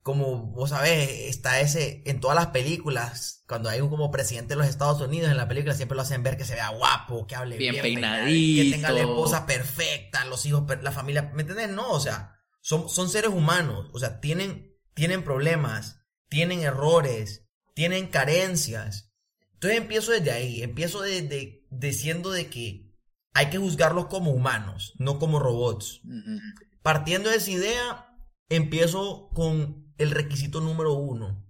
[0.02, 4.56] como vos sabés, está ese, en todas las películas, cuando hay un como presidente de
[4.56, 7.36] los Estados Unidos en la película, siempre lo hacen ver que se vea guapo, que
[7.36, 8.62] hable Bien bien, peinadito.
[8.64, 11.68] que tenga la esposa perfecta, los hijos, la familia, ¿me entiendes?
[11.68, 18.06] No, o sea, son, son seres humanos, o sea, tienen, tienen problemas, tienen errores, tienen
[18.06, 19.12] carencias.
[19.52, 22.85] Entonces empiezo desde ahí, empiezo desde diciendo de que
[23.36, 26.00] hay que juzgarlos como humanos, no como robots.
[26.04, 26.40] Ujú.
[26.82, 28.18] Partiendo de esa idea,
[28.48, 31.44] empiezo con el requisito número uno.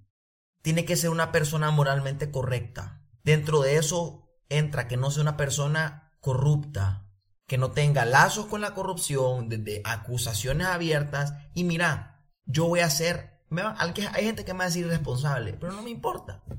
[0.63, 3.07] Tiene que ser una persona moralmente correcta.
[3.23, 7.09] Dentro de eso entra que no sea una persona corrupta,
[7.47, 11.35] que no tenga lazos con la corrupción, desde acusaciones abiertas.
[11.55, 13.45] Y mira, yo voy a ser...
[13.57, 16.43] va- Hay gente que me va a decir irresponsable, pero no me importa.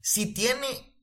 [0.00, 0.95] Si tiene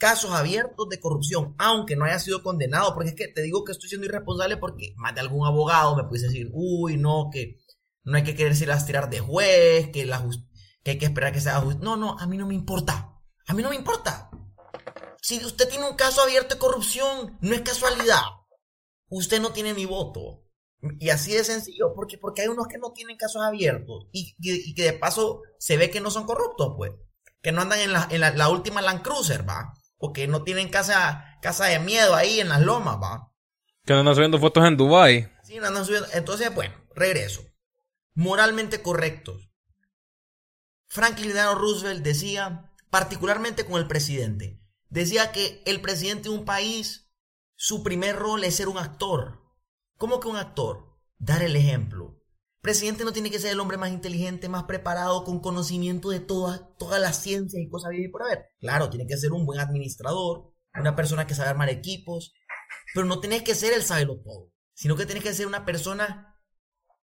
[0.00, 3.72] casos abiertos de corrupción, aunque no haya sido condenado, porque es que te digo que
[3.72, 7.60] estoy siendo irresponsable porque más de algún abogado me puede decir, uy, no, que
[8.02, 10.26] no hay que quererse las tirar de juez, que, la
[10.82, 11.84] que hay que esperar que se haga justicia.
[11.84, 13.20] No, no, a mí no me importa.
[13.46, 14.30] A mí no me importa.
[15.20, 18.22] Si usted tiene un caso abierto de corrupción, no es casualidad.
[19.10, 20.46] Usted no tiene mi voto.
[20.98, 24.82] Y así de sencillo, porque, porque hay unos que no tienen casos abiertos y que
[24.82, 26.92] de paso se ve que no son corruptos, pues.
[27.42, 29.74] Que no andan en la, en la, la última Land Cruiser, va.
[30.02, 33.32] O que no tienen casa, casa de miedo ahí en las lomas, va.
[33.84, 35.30] Que no andan subiendo fotos en Dubai.
[35.44, 36.08] Sí, no andan subiendo.
[36.14, 37.42] Entonces, bueno, regreso.
[38.14, 39.50] Moralmente correctos.
[40.88, 47.12] Franklin Delano Roosevelt decía, particularmente con el presidente, decía que el presidente de un país,
[47.54, 49.42] su primer rol es ser un actor.
[49.98, 50.98] ¿Cómo que un actor?
[51.18, 52.19] Dar el ejemplo.
[52.60, 56.62] Presidente no tiene que ser el hombre más inteligente, más preparado, con conocimiento de todas
[56.78, 58.50] todas las ciencias y cosas bien por haber.
[58.58, 62.34] Claro, tiene que ser un buen administrador, una persona que sabe armar equipos,
[62.94, 66.38] pero no tenés que ser el sabelo todo, sino que tenés que ser una persona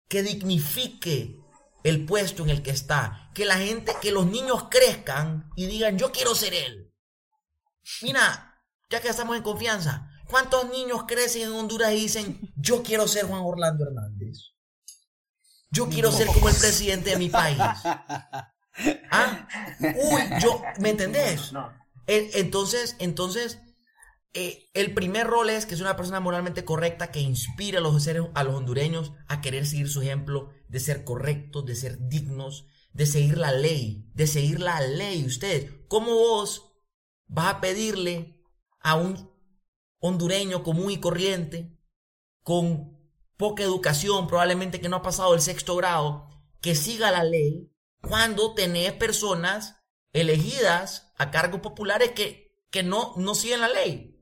[0.08, 1.40] que dignifique
[1.84, 5.98] el puesto en el que está, que la gente, que los niños crezcan y digan,
[5.98, 6.94] yo quiero ser él.
[8.04, 13.08] Mira, ya que estamos en confianza, ¿cuántos niños crecen en Honduras y dicen, yo quiero
[13.08, 14.57] ser Juan Orlando Hernández?
[15.70, 17.58] Yo quiero ser como el presidente de mi país.
[19.12, 19.48] ¿Ah?
[19.80, 21.52] Uy, yo, ¿me entendés?
[22.06, 23.60] Entonces, entonces,
[24.34, 28.04] eh, el primer rol es que es una persona moralmente correcta que inspira a los,
[28.04, 32.68] seres, a los hondureños a querer seguir su ejemplo de ser correctos, de ser dignos,
[32.94, 35.26] de seguir la ley, de seguir la ley.
[35.26, 36.74] Ustedes, ¿cómo vos
[37.28, 38.42] vas a pedirle
[38.80, 39.32] a un
[40.00, 41.78] hondureño común y corriente,
[42.44, 42.97] con
[43.38, 46.28] poca educación, probablemente que no ha pasado el sexto grado,
[46.62, 47.72] que siga la ley,
[48.02, 49.76] cuando tenés personas
[50.14, 54.14] elegidas a cargos populares que, que no, no siguen la ley?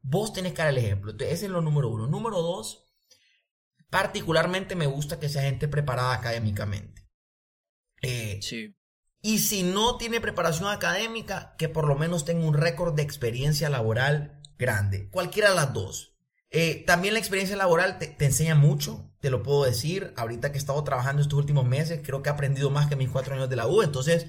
[0.00, 1.12] Vos tenés que dar el ejemplo.
[1.18, 2.06] ese es lo número uno.
[2.06, 2.86] Número dos,
[3.90, 7.08] particularmente me gusta que sea gente preparada académicamente.
[8.02, 8.74] Eh, Sí.
[9.20, 13.68] y si no tiene preparación académica, que por lo menos tenga un récord de experiencia
[13.70, 15.08] laboral grande.
[15.10, 16.11] Cualquiera de las dos.
[16.54, 20.12] Eh, también la experiencia laboral te, enseña mucho, te lo puedo decir.
[20.16, 23.08] Ahorita que he estado trabajando estos últimos meses, creo que he aprendido más que mis
[23.08, 23.82] cuatro años de la U.
[23.82, 24.26] Entonces,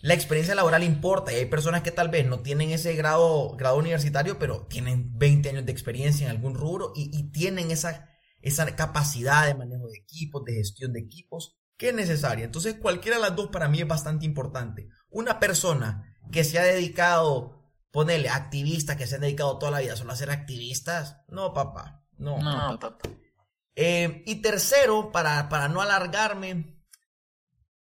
[0.00, 1.32] la experiencia laboral importa.
[1.32, 5.50] Y hay personas que tal vez no tienen ese grado, grado universitario, pero tienen 20
[5.50, 8.10] años de experiencia en algún rubro y, y tienen esa,
[8.42, 12.46] esa capacidad de manejo de equipos, de gestión de equipos, que es necesaria.
[12.46, 14.88] Entonces, cualquiera de las dos para mí es bastante importante.
[15.08, 17.53] Una persona que se ha dedicado,
[17.94, 22.04] ponele, activista, que se han dedicado toda la vida solo a ser activistas, no, papá,
[22.18, 22.38] no.
[22.42, 23.08] No, papá.
[23.76, 26.82] Eh, y tercero, para, para no alargarme,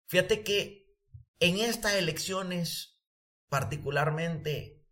[0.07, 0.97] fíjate que
[1.39, 2.99] en estas elecciones,
[3.47, 4.87] particularmente,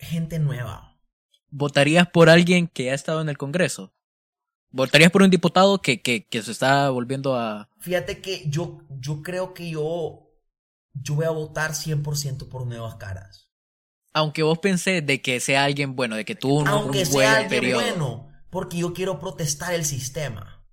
[0.00, 1.00] gente nueva.
[1.48, 3.94] ¿Votarías por alguien que ha estado en el Congreso?
[4.70, 7.70] ¿Votarías por un diputado que, que, que se está volviendo a...
[7.78, 10.32] Fíjate que yo, yo creo que yo,
[10.92, 13.43] yo voy a votar 100% por nuevas caras.
[14.14, 17.12] Aunque vos pensés de que sea alguien bueno, de que tuvo un, Aunque un sea
[17.12, 17.82] buen alguien periodo.
[17.82, 20.64] bueno, porque yo quiero protestar el sistema.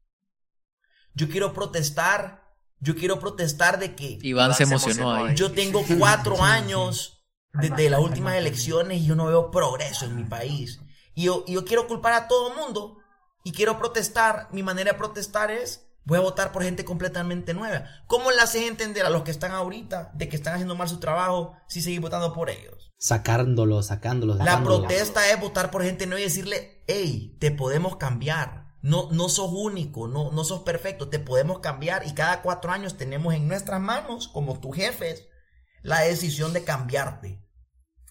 [1.13, 2.43] Yo quiero protestar,
[2.79, 5.35] yo quiero protestar de que Iván se emocionó ahí.
[5.35, 10.23] yo tengo cuatro años desde las últimas elecciones y yo no veo progreso en mi
[10.23, 10.79] país.
[11.15, 12.99] Y yo, y yo quiero culpar a todo el mundo
[13.43, 14.47] y quiero protestar.
[14.51, 17.85] Mi manera de protestar es, voy a votar por gente completamente nueva.
[18.07, 20.99] ¿Cómo le haces entender a los que están ahorita de que están haciendo mal su
[20.99, 22.90] trabajo si seguís votando por ellos?
[23.01, 28.75] Sacándolo, sacándolo, La protesta es votar por gente nueva y decirle, hey, te podemos cambiar.
[28.83, 32.97] No, no sos único, no, no sos perfecto, te podemos cambiar y cada cuatro años
[32.97, 35.27] tenemos en nuestras manos, como tus jefes,
[35.81, 37.43] la decisión de cambiarte.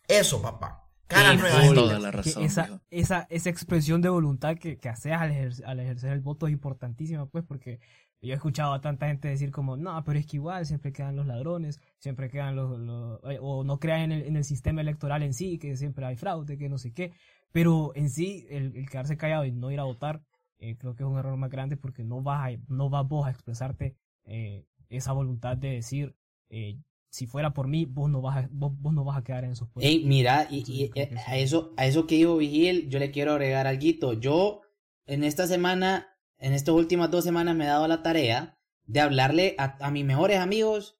[0.08, 0.88] Eso, papá.
[1.06, 1.72] Cara nueva.
[1.72, 2.42] toda la razón.
[2.42, 6.48] esa, esa, esa expresión de voluntad que, que haces al, ejer- al ejercer el voto
[6.48, 7.78] es importantísima, pues, porque
[8.22, 11.16] yo he escuchado a tanta gente decir como, no, pero es que igual siempre quedan
[11.16, 14.80] los ladrones, siempre quedan los, los- eh, o no crean en el, en el sistema
[14.82, 17.12] electoral en sí, que siempre hay fraude, que no sé qué,
[17.52, 20.22] pero en sí, el, el quedarse callado y no ir a votar,
[20.58, 23.26] eh, creo que es un error más grande porque no vas, a, no vas vos
[23.26, 26.14] a expresarte eh, esa voluntad de decir,
[26.50, 26.78] eh,
[27.08, 29.52] si fuera por mí, vos no vas a, vos, vos no vas a quedar en
[29.52, 30.00] esos puestos.
[30.04, 30.90] Mira, y, y,
[31.32, 34.12] eso, a eso que dijo Vigil, yo le quiero agregar algo.
[34.14, 34.60] Yo,
[35.06, 36.09] en esta semana,
[36.40, 40.04] en estas últimas dos semanas me he dado la tarea de hablarle a, a mis
[40.04, 40.98] mejores amigos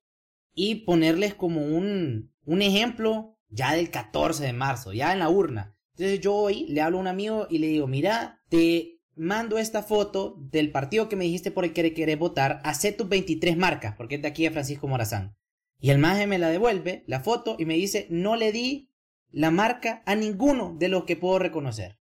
[0.55, 5.77] y ponerles como un, un ejemplo ya del 14 de marzo, ya en la urna.
[5.95, 9.83] Entonces yo hoy le hablo a un amigo y le digo, mira, te mando esta
[9.83, 13.95] foto del partido que me dijiste por el que querés votar, hace tus 23 marcas,
[13.97, 15.37] porque es de aquí de Francisco Morazán.
[15.79, 18.91] Y el maje me la devuelve, la foto, y me dice, no le di
[19.31, 21.99] la marca a ninguno de los que puedo reconocer.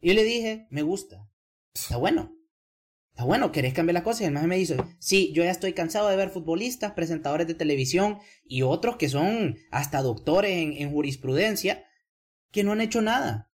[0.00, 1.28] Y yo le dije, me gusta.
[1.72, 2.33] Está bueno.
[3.14, 4.22] Está bueno, ¿querés cambiar las cosas?
[4.22, 7.54] Y el maje me dice, sí, yo ya estoy cansado de ver futbolistas, presentadores de
[7.54, 11.84] televisión y otros que son hasta doctores en, en jurisprudencia
[12.50, 13.52] que no han hecho nada.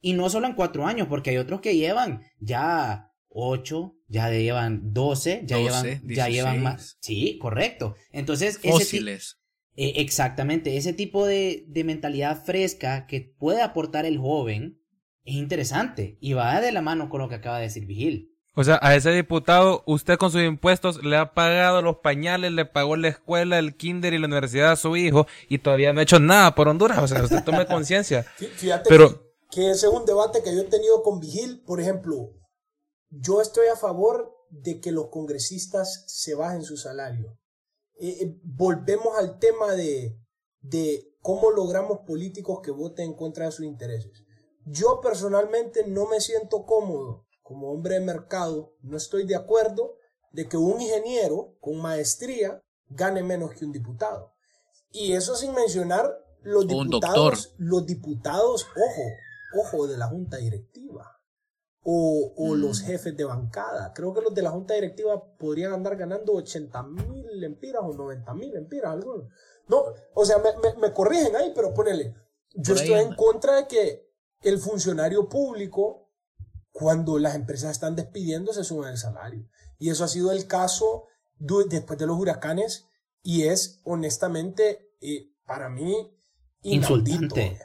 [0.00, 4.92] Y no solo en cuatro años, porque hay otros que llevan ya ocho, ya llevan
[4.92, 6.62] doce, ya 12, llevan, ya llevan 16.
[6.62, 6.96] más.
[7.00, 7.96] Sí, correcto.
[8.12, 9.40] Entonces, ese Fósiles.
[9.74, 14.80] eh, exactamente, ese tipo de, de mentalidad fresca que puede aportar el joven
[15.24, 18.31] es interesante y va de la mano con lo que acaba de decir Vigil.
[18.54, 22.66] O sea, a ese diputado, usted con sus impuestos le ha pagado los pañales, le
[22.66, 26.02] pagó la escuela, el kinder y la universidad a su hijo y todavía no ha
[26.02, 26.98] hecho nada por Honduras.
[26.98, 28.24] O sea, usted tome conciencia.
[28.56, 31.62] Fíjate Pero- que, que ese es un debate que yo he tenido con Vigil.
[31.66, 32.30] Por ejemplo,
[33.08, 37.38] yo estoy a favor de que los congresistas se bajen su salario.
[37.98, 40.18] Eh, eh, volvemos al tema de,
[40.60, 44.24] de cómo logramos políticos que voten en contra de sus intereses.
[44.66, 49.96] Yo personalmente no me siento cómodo como hombre de mercado, no estoy de acuerdo
[50.32, 54.32] de que un ingeniero con maestría gane menos que un diputado.
[54.90, 56.10] Y eso sin mencionar
[56.42, 61.18] los diputados, los diputados, ojo, ojo, de la junta directiva.
[61.84, 62.60] O, o Mm.
[62.60, 63.92] los jefes de bancada.
[63.92, 68.34] Creo que los de la junta directiva podrían andar ganando 80 mil lempiras o 90
[68.34, 69.24] mil lempiras, algunos.
[69.66, 69.82] No,
[70.14, 72.14] o sea, me, me- me corrigen ahí, pero ponele.
[72.54, 74.08] Yo estoy en contra de que
[74.42, 76.01] el funcionario público,
[76.72, 79.48] cuando las empresas están despidiendo, se suban el salario.
[79.78, 81.04] Y eso ha sido el caso
[81.68, 82.86] después de los huracanes
[83.22, 86.16] y es honestamente eh, para mí
[86.62, 87.24] inaudito.
[87.24, 87.60] Insultante.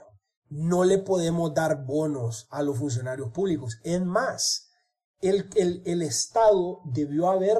[0.49, 3.79] No le podemos dar bonos a los funcionarios públicos.
[3.83, 4.69] Es más,
[5.19, 7.57] el, el, el Estado debió haber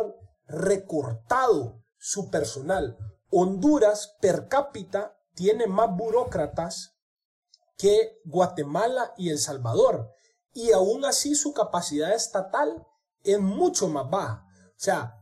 [0.48, 2.98] recortado su personal.
[3.30, 6.98] Honduras per cápita tiene más burócratas
[7.78, 10.12] que Guatemala y El Salvador.
[10.58, 12.70] Y aún así su capacidad estatal
[13.24, 14.44] es mucho más baja.
[14.70, 15.14] O sea,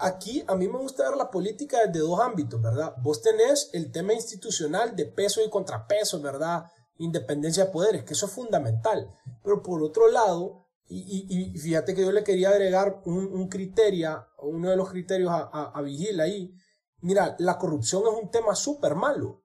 [0.00, 2.94] aquí a mí me gusta ver la política desde dos ámbitos, ¿verdad?
[3.02, 6.64] Vos tenés el tema institucional de peso y contrapeso, ¿verdad?
[6.96, 9.06] Independencia de poderes, que eso es fundamental.
[9.44, 14.26] Pero por otro lado, y, y- fíjate que yo le quería agregar un, un criterio,
[14.42, 16.54] uno de los criterios a, a, a Vigil ahí.
[17.02, 19.42] Mira, la corrupción es un tema súper malo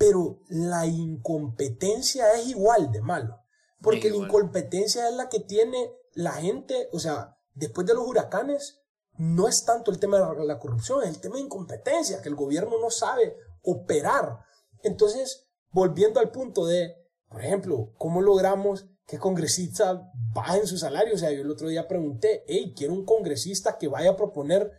[0.00, 3.40] pero la incompetencia es igual de malo.
[3.80, 8.06] Porque Sí, la incompetencia es la que tiene la gente, o sea, después de los
[8.06, 8.80] huracanes,
[9.16, 12.28] no es tanto el tema de la, la corrupción, es el tema de incompetencia, que
[12.28, 14.40] el gobierno no sabe operar.
[14.82, 16.94] Entonces, volviendo al punto de,
[17.28, 20.00] por ejemplo, ¿cómo logramos que congresistas
[20.32, 21.14] bajen su salario?
[21.14, 24.72] O sea, yo el otro día pregunté, hey, quiero un congresista que vaya a proponer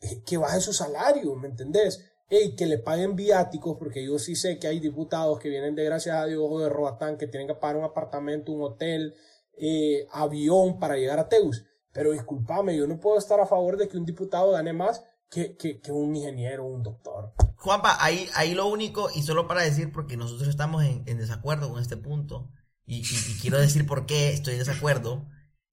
[0.00, 2.04] eh, que baje su salario, ¿me entendés?
[2.28, 5.84] Ey, que le paguen viáticos, porque yo sí sé que hay diputados que vienen de
[5.84, 9.14] gracias a Dios o de Roatán que tienen que pagar un apartamento, un hotel,
[9.56, 11.64] eh, avión para llegar a Teus.
[11.92, 15.56] Pero discúlpame, yo no puedo estar a favor de que un diputado gane más que,
[15.56, 17.32] que, que un ingeniero un doctor.
[17.56, 21.70] Juanpa, ahí, ahí lo único, y solo para decir, porque nosotros estamos en, en desacuerdo
[21.70, 22.50] con este punto,
[22.84, 25.26] y, y- y quiero decir por qué estoy en desacuerdo,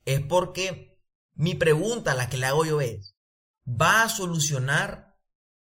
[0.05, 0.97] es porque
[1.33, 3.15] mi pregunta, la que le hago yo es,
[3.67, 5.12] ¿va a solucionar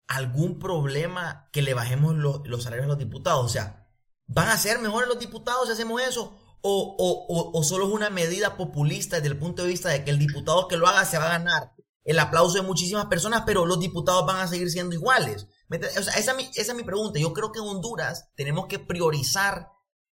[0.09, 3.45] algún problema que le bajemos lo- los salarios a los diputados?
[3.45, 3.88] O sea,
[4.27, 6.38] ¿van a ser mejores los diputados si hacemos eso?
[6.62, 10.11] O, o, o, solo es una medida populista desde el punto de vista de que
[10.11, 11.73] el diputado que lo haga se va a ganar
[12.05, 15.47] el aplauso de muchísimas personas, pero los diputados van a seguir siendo iguales.
[15.71, 17.19] O sea, esa, es mi, esa es mi pregunta.
[17.19, 19.71] Yo creo que en Honduras tenemos que priorizar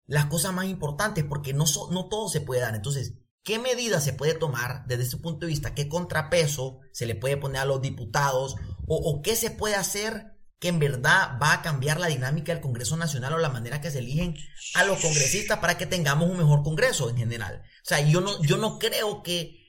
[0.06, 2.76] las cosas más importantes porque no, so- no todo se puede dar.
[2.76, 5.74] Entonces, ¿qué medidas se puede tomar desde ese punto de vista?
[5.76, 8.56] ¿Qué contrapeso se le puede poner a los diputados?
[8.88, 12.62] ¿O, o qué se puede hacer que en verdad va a cambiar la dinámica del
[12.62, 14.36] Congreso Nacional o la manera que se eligen
[14.76, 17.64] a los congresistas para que tengamos un mejor Congreso en general?
[17.64, 19.62] O sea, yo no, yo no creo que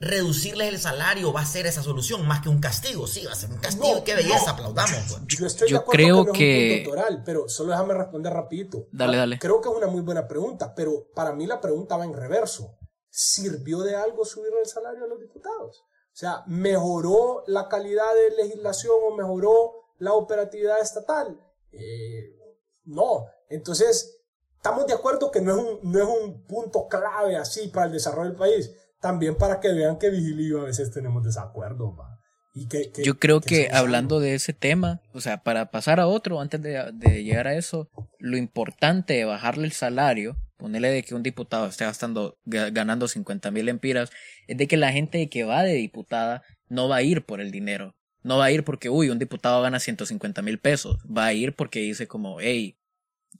[0.00, 3.06] reducirles el salario va a ser esa solución más que un castigo.
[3.06, 3.94] Sí, va a ser un castigo.
[3.96, 4.52] No, qué belleza, no.
[4.52, 5.02] aplaudamos.
[5.08, 5.22] pues.
[5.28, 8.86] Yo estoy Yo de acuerdo creo que, es un punto pero solo déjame responder rapidito.
[8.92, 9.38] Dale, dale.
[9.38, 12.76] Creo que es una muy buena pregunta, pero para mí la pregunta va en reverso.
[13.08, 15.84] ¿Sirvió de algo subir el salario a los diputados?
[16.14, 21.40] O sea, ¿mejoró la calidad de legislación o mejoró la operatividad estatal?
[21.72, 22.36] Eh,
[22.84, 23.26] no.
[23.48, 24.20] Entonces,
[24.56, 27.92] estamos de acuerdo que no es, un, no es un punto clave así para el
[27.92, 28.70] desarrollo del país.
[29.00, 31.98] También para que vean que Vigilio a veces tenemos desacuerdos.
[31.98, 32.16] va.
[32.54, 36.06] Y que, que- Yo creo que hablando de ese tema, o sea, para pasar a
[36.06, 41.02] otro, antes de, de llegar a eso, lo importante de bajarle el salario, ponerle de
[41.02, 44.10] que un diputado esté gastando, ga- ganando 50 mil empiras,
[44.46, 47.50] es de que la gente que va de diputada no va a ir por el
[47.50, 47.94] dinero.
[48.22, 50.96] No va a ir porque, uy, un diputado gana 150 mil pesos.
[51.04, 52.78] Va a ir porque dice como, hey,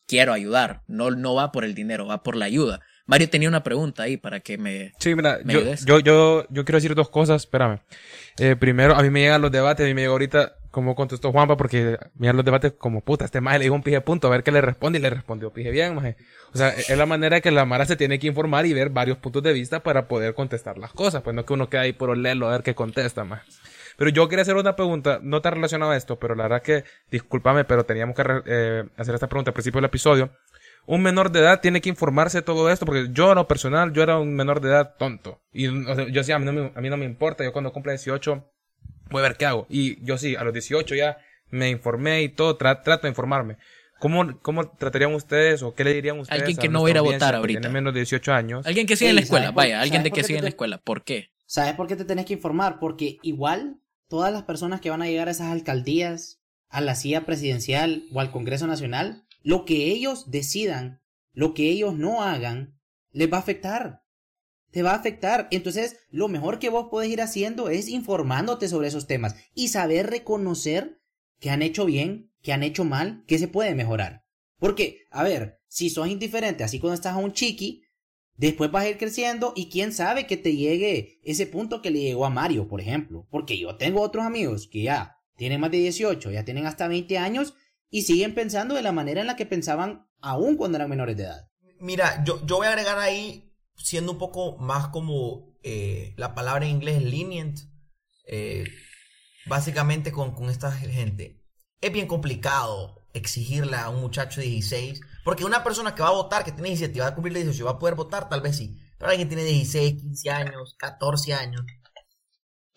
[0.06, 0.82] quiero ayudar.
[0.86, 2.80] No, no va por el dinero, va por la ayuda.
[3.06, 4.92] Mario tenía una pregunta ahí para que me...
[4.98, 7.80] Sí, mira, ¿Me yo, yo, yo, yo quiero decir dos cosas, espérame.
[8.38, 11.30] Eh, primero, a mí me llegan los debates, a mí me llega ahorita como contestó
[11.30, 14.30] Juanpa, porque llegan los debates como puta, este maje le dijo un pije punto, a
[14.30, 16.16] ver qué le responde y le respondió pije bien, maje.
[16.52, 19.18] O sea, es la manera que la Mara se tiene que informar y ver varios
[19.18, 22.10] puntos de vista para poder contestar las cosas, pues no que uno quede ahí por
[22.10, 23.44] olerlo a ver qué contesta, maje.
[23.96, 26.82] Pero yo quería hacer una pregunta, no está relacionada a esto, pero la verdad que,
[27.08, 30.30] discúlpame, pero teníamos que eh, hacer esta pregunta al principio del episodio.
[30.86, 33.92] Un menor de edad tiene que informarse de todo esto, porque yo en lo personal,
[33.92, 35.40] yo era un menor de edad tonto.
[35.52, 37.52] Y o sea, yo decía, a mí, no me, a mí no me importa, yo
[37.52, 38.44] cuando cumpla 18
[39.10, 39.66] voy a ver qué hago.
[39.68, 41.18] Y yo sí, a los 18 ya
[41.50, 43.56] me informé y todo, tra- trato de informarme.
[44.00, 46.90] ¿Cómo, ¿Cómo tratarían ustedes o qué le dirían ustedes Alguien que a no va a
[46.90, 47.60] ir a votar ahorita.
[47.60, 48.66] Tiene menos de 18 años.
[48.66, 50.44] Alguien que sigue en la escuela, ¿sabes por- vaya, alguien de que qué sigue en
[50.44, 50.78] la escuela.
[50.78, 51.30] ¿Por qué?
[51.46, 52.78] ¿Sabes por qué te tenés que informar?
[52.80, 53.76] Porque igual
[54.08, 58.20] todas las personas que van a llegar a esas alcaldías, a la silla presidencial o
[58.20, 61.00] al Congreso Nacional, lo que ellos decidan,
[61.32, 62.80] lo que ellos no hagan,
[63.12, 64.02] les va a afectar.
[64.72, 65.46] Te va a afectar.
[65.52, 70.10] Entonces, lo mejor que vos podés ir haciendo es informándote sobre esos temas y saber
[70.10, 71.00] reconocer
[71.38, 74.24] que han hecho bien, que han hecho mal, que se puede mejorar.
[74.58, 77.84] Porque, a ver, si sos indiferente así cuando estás a un chiqui,
[78.36, 82.00] Después vas a ir creciendo y quién sabe que te llegue ese punto que le
[82.00, 83.28] llegó a Mario, por ejemplo.
[83.30, 87.16] Porque yo tengo otros amigos que ya tienen más de 18, ya tienen hasta 20
[87.18, 87.54] años
[87.94, 91.22] y siguen pensando de la manera en la que pensaban aún cuando eran menores de
[91.22, 91.48] edad.
[91.78, 96.64] Mira, yo, yo voy a agregar ahí, siendo un poco más como eh, la palabra
[96.64, 97.60] en inglés lenient,
[98.26, 98.64] eh,
[99.46, 101.40] básicamente con, con esta gente.
[101.80, 106.14] Es bien complicado exigirle a un muchacho de 16, porque una persona que va a
[106.14, 108.40] votar, que tiene 17 y va a cumplir 18 y va a poder votar, tal
[108.40, 108.76] vez sí.
[108.98, 111.62] Pero alguien tiene 16, 15 años, 14 años,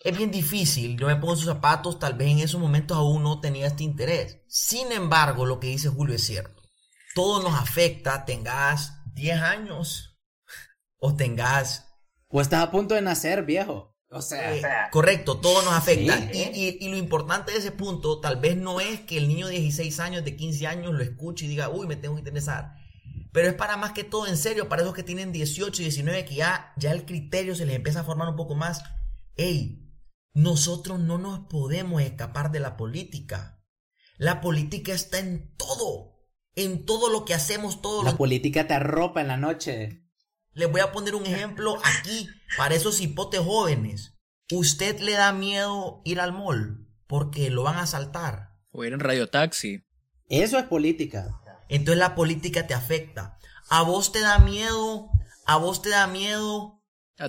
[0.00, 0.96] es bien difícil.
[0.98, 4.38] Yo me pongo sus zapatos, tal vez en esos momentos aún no tenía este interés.
[4.48, 6.62] Sin embargo, lo que dice Julio es cierto.
[7.14, 10.18] Todo nos afecta, tengas 10 años
[10.98, 11.86] o tengas
[12.28, 13.96] O estás a punto de nacer, viejo.
[14.10, 16.16] O sea, eh, correcto, todo nos afecta.
[16.32, 16.50] Sí.
[16.54, 19.46] Y, y- y lo importante de ese punto, tal vez no es que el niño
[19.48, 22.74] de 16 años, de 15 años, lo escuche y diga, uy, me tengo que interesar.
[23.32, 26.24] Pero es para más que todo en serio, para esos que tienen 18 y 19,
[26.24, 28.82] que ya, ya el criterio se les empieza a formar un poco más.
[29.36, 29.87] Ey,
[30.38, 33.60] nosotros no nos podemos escapar de la política.
[34.18, 36.16] La política está en todo.
[36.54, 40.04] En todo lo que hacemos, todo la lo política te arropa en la noche.
[40.52, 44.16] les voy a poner un ejemplo aquí para esos hipotes jóvenes.
[44.52, 48.54] ¿Usted le da miedo ir al mall porque lo van a asaltar?
[48.70, 49.84] O ir en radio taxi.
[50.28, 51.40] Eso es política.
[51.68, 53.38] Entonces la política te afecta.
[53.70, 55.10] ¿A vos te da miedo?
[55.46, 56.77] ¿A vos te da miedo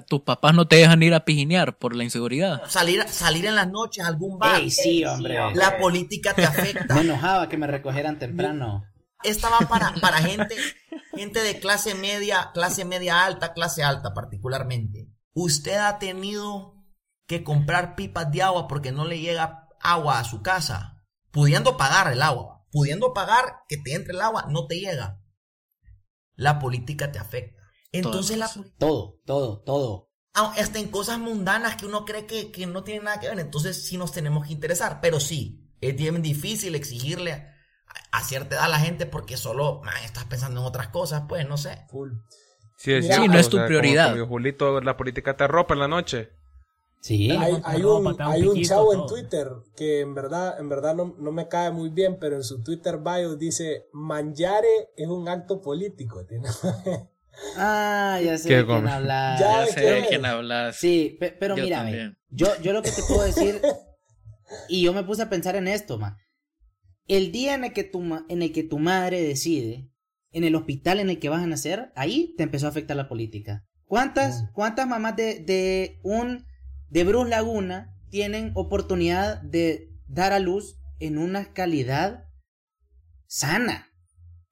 [0.08, 2.62] tus papás no te dejan ir a pijinear por la inseguridad.
[2.68, 4.62] salir, salir en las noches a algún bar?
[4.62, 5.38] Ey, sí, hombre.
[5.56, 6.94] La política te afecta.
[6.96, 8.84] Me enojaba que me recogieran temprano.
[9.24, 10.56] Esta va para, para gente,
[11.14, 15.10] gente de clase media, clase media alta, clase alta particularmente.
[15.34, 16.76] Usted ha tenido
[17.28, 22.12] que comprar pipas de agua porque no le llega agua a su casa, pudiendo pagar
[22.12, 25.20] el agua, pudiendo pagar que te entre el agua, no te llega.
[26.36, 27.59] La política te afecta.
[27.92, 28.64] Entonces la cosas.
[28.64, 30.10] poli- Todo, todo, todo.
[30.34, 33.40] ah, hasta en cosas mundanas que uno cree que, que no tienen nada que ver,
[33.40, 37.54] entonces sí nos tenemos que interesar, pero sí, es bien difícil exigirle a,
[38.20, 41.48] a cierta edad a la gente porque solo man, estás pensando en otras cosas, pues
[41.48, 41.86] no sé.
[41.90, 42.12] Full.
[42.78, 44.04] Sí, es Mira, cierto, no es o tu sea, como- prioridad.
[44.06, 46.30] como dijo Julito, la política te arropa en la noche.
[47.02, 47.32] Sí.
[47.32, 49.08] Hay, hay ropa, un, hay un chavo en todo.
[49.08, 52.62] Twitter que en verdad, en verdad no, no me cae muy bien, pero en su
[52.62, 56.26] Twitter bio dice, manjare es un acto político.
[57.56, 58.90] Ah, ya sé ¿Qué de quién come?
[58.90, 59.40] hablas.
[59.40, 60.76] Ya, Ya sé de quién hablas.
[60.78, 62.18] Sí, pe- pero Yo mírame, también.
[62.30, 63.62] yo, yo lo que te puedo decir,
[64.68, 66.18] y yo me puse a pensar en esto, ma.
[67.08, 69.90] El día en el que tu, ma- en el que tu madre decide,
[70.32, 73.10] en el hospital en el que vas a nacer, ahí te empezó a afectar la
[73.10, 73.66] política.
[73.86, 76.46] ¿Cuántas, cuántas mamás de, de un,
[76.90, 82.26] de Bruce Laguna tienen oportunidad de dar a luz en una calidad
[83.28, 83.88] sana?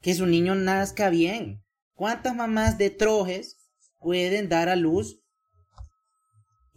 [0.01, 1.63] Que su niño nazca bien.
[1.97, 3.57] ¿Cuántas mamás de Trojes
[3.99, 5.19] pueden dar a luz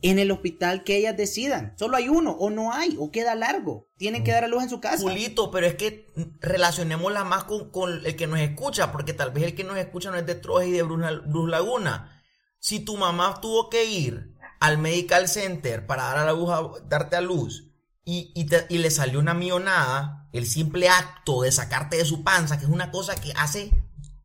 [0.03, 1.75] en el hospital que ellas decidan?
[1.79, 3.87] Solo hay uno, o no hay, o queda largo.
[3.99, 5.03] Tienen que dar a luz en su casa.
[5.03, 6.07] Julito, pero es que
[6.41, 10.11] relacionémosla más con, con el que nos escucha, porque tal vez el que nos escucha
[10.11, 12.23] no es de Troje y de Bruce, Bruce Laguna.
[12.59, 16.71] Si tu mamá tuvo que ir al Medical Center para dar a la luz a-
[16.89, 17.67] darte a luz
[18.05, 22.23] y, y te- y le salió una millonada, el simple acto de sacarte de su
[22.25, 23.71] panza, que es una cosa que hace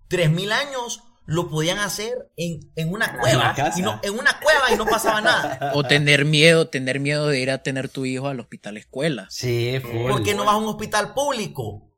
[0.08, 3.56] 3000 años lo podían hacer en, en una cueva.
[3.76, 5.72] y no, en una cueva y no pasaba nada.
[5.74, 9.28] O tener miedo, tener miedo de ir a tener tu hijo al hospital escuela.
[9.30, 10.12] Sí, full.
[10.12, 11.92] ¿Por qué no vas a un hospital público?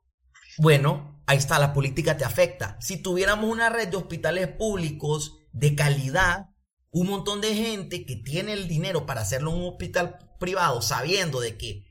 [0.57, 2.77] Bueno, ahí está, la política te afecta.
[2.79, 6.47] Si tuviéramos una red de hospitales públicos de calidad,
[6.91, 11.41] un montón de gente que tiene el dinero para hacerlo en un hospital privado, sabiendo
[11.41, 11.85] de que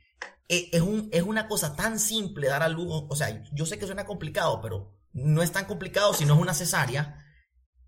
[0.48, 3.78] e- es, un, es una cosa tan simple dar a luz, o sea, yo sé
[3.78, 7.22] que suena complicado, pero no es tan complicado si no es una cesárea.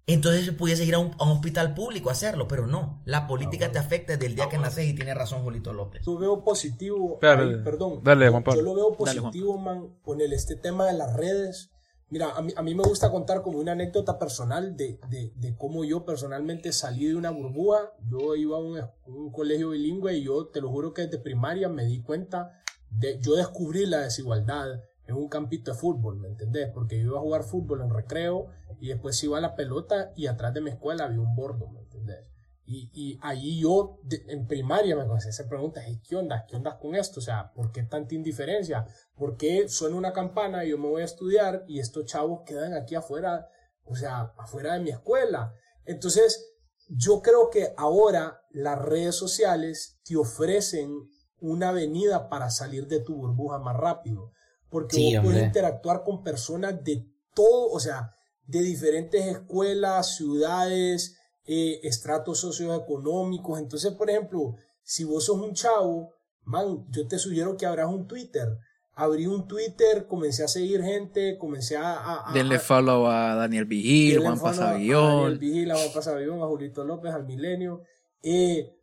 [0.06, 3.02] Entonces se pudiese ir a un, a un hospital público a hacerlo, pero no.
[3.04, 6.02] La política te afecta desde el día que naces y tiene razón Julito López.
[6.06, 7.58] Yo veo positivo, ahí, dale.
[7.58, 8.60] perdón, Dale, Juan Pablo.
[8.60, 11.70] yo lo veo Dale, positivo, man, con el, este tema de las redes,
[12.10, 15.54] Mira, a mí, a mí me gusta contar como una anécdota personal de, de, de
[15.58, 17.92] cómo yo personalmente salí de una burbuja.
[18.10, 21.68] Yo iba a un, un colegio bilingüe y yo te lo juro que desde primaria
[21.68, 22.50] me di cuenta
[22.88, 26.70] de, yo descubrí la desigualdad en un campito de fútbol, ¿me entendés?
[26.72, 28.48] Porque yo iba a jugar fútbol en recreo
[28.78, 31.80] y después iba a la pelota y atrás de mi escuela había un bordo, ¿me
[31.80, 32.26] entendés?
[32.66, 36.44] Y, y allí yo, en primaria, me comencé a hacer preguntas, "Hey, ¿qué onda?
[36.46, 37.20] ¿Qué onda con esto?
[37.20, 38.86] O sea, ¿por qué tanta indiferencia?
[39.16, 42.74] ¿Por qué suena una campana y yo me voy a estudiar y estos chavos quedan
[42.74, 43.48] aquí afuera,
[43.84, 45.54] o sea, afuera de mi escuela?
[45.86, 46.54] Entonces,
[46.90, 51.08] yo creo que ahora las redes sociales te ofrecen
[51.40, 54.32] una avenida para salir de tu burbuja más rápido.
[54.70, 57.04] Porque Sí, vos puedes interactuar con personas de
[57.34, 58.10] todo, o sea,
[58.46, 61.16] de diferentes escuelas, ciudades,
[61.46, 63.58] eh, estratos socioeconómicos.
[63.58, 66.12] Entonces, por ejemplo, si vos sos un chavo,
[66.44, 68.48] man, yo te sugiero que abras un Twitter.
[68.94, 71.92] Abrí un Twitter, comencé a seguir gente, comencé a...
[71.94, 75.38] a- a- Denle a- follow a Daniel Vigil, Juan a- a Daniel Pasavillón.
[75.38, 77.82] Vigil, a Juan Pasavillón, a Julito López, al Milenio.
[78.22, 78.74] Eh,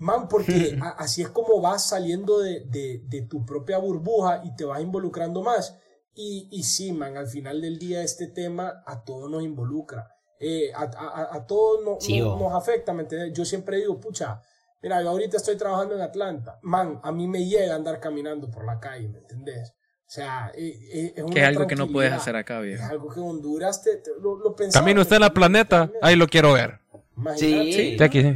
[0.00, 4.54] man, porque a- así es como vas saliendo de, de- de tu propia burbuja y
[4.56, 5.76] te vas involucrando más.
[6.14, 10.08] Y, y sí, man, al final del día este tema a todos nos involucra.
[10.40, 12.38] Eh, a, a- a todos no- Sí, no- o.
[12.38, 13.32] nos afecta, ¿me entiendes?
[13.32, 14.40] Yo siempre digo, pucha,
[14.82, 16.58] mira, yo ahorita estoy trabajando en Atlanta.
[16.62, 19.70] Man, a mí me llega andar caminando por la calle, ¿me entendés?
[19.72, 22.64] O sea, eh, eh, es una Que es algo que no puedes hacer acá, Es
[22.66, 22.84] viejo.
[22.90, 24.56] algo que Honduras te, te- lo, lo.
[24.72, 26.80] Camina usted en la planeta, ahí lo quiero ver.
[27.16, 27.72] Imagínate.
[27.72, 27.96] Sí.
[27.96, 28.34] Sí, aquí, sí.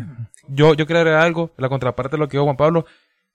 [0.48, 2.86] Yo, yo quiero agregar algo, la contraparte de lo que dijo Juan Pablo,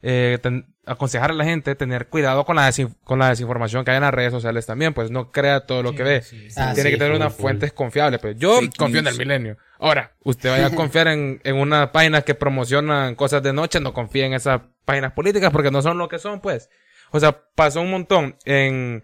[0.01, 3.91] eh, ten- aconsejar a la gente tener cuidado con la, desin- con la desinformación que
[3.91, 6.21] hay en las redes sociales también, pues no crea todo lo que ve.
[6.57, 8.19] Ah, Tiene sí, que tener unas fuentes confiables.
[8.21, 9.57] Pues yo Fake confío en el milenio.
[9.77, 13.93] Ahora, usted vaya a confiar en, en una página que promocionan cosas de noche, no
[13.93, 16.69] confíe en esas páginas políticas porque no son lo que son, pues.
[17.11, 19.03] O sea, pasó un montón en,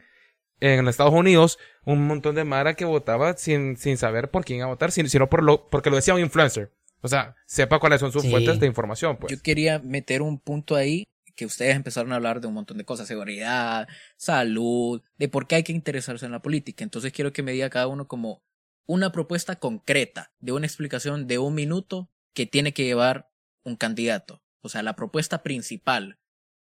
[0.62, 4.68] en Estados Unidos, un montón de Mara que votaba sin, sin saber por quién iba
[4.68, 6.72] a votar, sin- sino por lo, porque lo decía un influencer.
[7.06, 8.32] O sea, sepa cuáles son sus Sí.
[8.32, 9.32] fuentes de información, pues.
[9.32, 11.04] Yo quería meter un punto ahí
[11.36, 13.88] que ustedes empezaron a hablar de un montón de cosas, seguridad,
[14.18, 16.84] salud, de por qué hay que interesarse en la política.
[16.84, 18.42] Entonces quiero que me diga cada uno como
[18.88, 23.30] una propuesta concreta de una explicación de un minuto que tiene que llevar
[23.64, 24.42] un candidato.
[24.62, 26.18] O sea, la propuesta principal.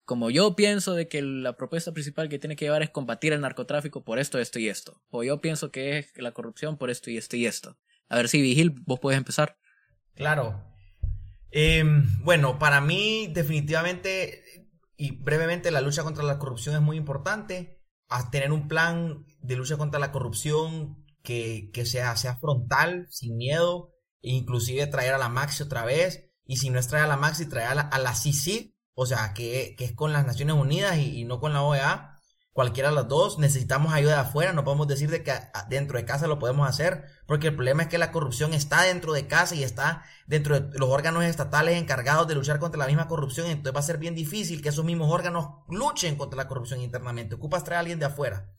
[0.06, 3.42] Como yo pienso de que la propuesta principal que tiene que llevar es combatir el
[3.42, 5.04] narcotráfico por esto, esto y esto.
[5.10, 7.78] O yo pienso que es la corrupción por esto y esto y esto.
[8.10, 9.58] A ver si Vigil, vos puedes empezar.
[10.16, 10.64] Claro.
[11.52, 14.42] Em, bueno, para mí definitivamente
[15.02, 17.82] y brevemente la lucha contra la corrupción es muy importante.
[18.08, 23.36] A tener un plan de lucha contra la corrupción que, que sea, sea frontal, sin
[23.36, 26.30] miedo, e inclusive traer a la Maxi otra vez.
[26.46, 29.08] Y si no es traer a la Maxi, traer a la, a la CICIG, o
[29.08, 32.11] sea, que, que es con las Naciones Unidas y no con la OEA.
[32.54, 35.34] Cualquiera de las dos, necesitamos ayuda de afuera, no podemos decir de que
[35.70, 39.14] dentro de casa lo podemos hacer, porque el problema es que la corrupción está dentro
[39.14, 43.08] de casa y está dentro de los órganos estatales encargados de luchar contra la misma
[43.08, 46.82] corrupción, entonces va a ser bien difícil que esos mismos órganos luchen contra la corrupción
[46.82, 48.54] internamente, ocupas traer a alguien de afuera.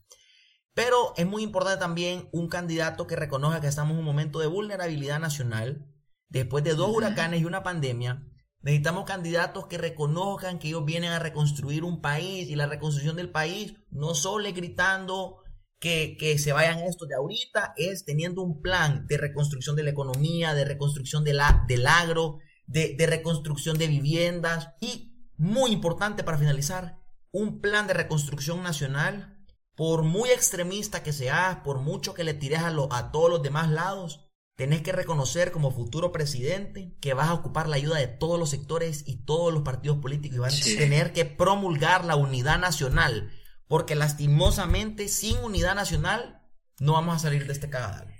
[0.73, 4.47] Pero es muy importante también un candidato que reconozca que estamos en un momento de
[4.47, 5.85] vulnerabilidad nacional,
[6.29, 8.23] después de dos huracanes y una pandemia,
[8.63, 13.29] Necesitamos candidatos que reconozcan que ellos vienen a reconstruir un país y la reconstrucción del
[13.29, 15.43] país no solo es gritando
[15.79, 19.89] que, que se vayan estos de ahorita, es teniendo un plan de reconstrucción de la
[19.89, 26.99] economía, de reconstrucción del agro, de, reconstrucción de viviendas y, muy importante para finalizar,
[27.31, 29.29] un plan de reconstrucción nacional.
[29.75, 34.22] Por muy extremista que seas, por mucho que le tires a todos los demás lados,
[34.55, 38.51] Tenés que reconocer como futuro presidente que vas a ocupar la ayuda de todos los
[38.51, 40.75] sectores y todos los partidos políticos y van Sí.
[40.75, 43.31] a tener que promulgar la unidad nacional.
[43.67, 46.41] Porque lastimosamente, sin unidad nacional,
[46.79, 48.13] no vamos a salir de este cagadal.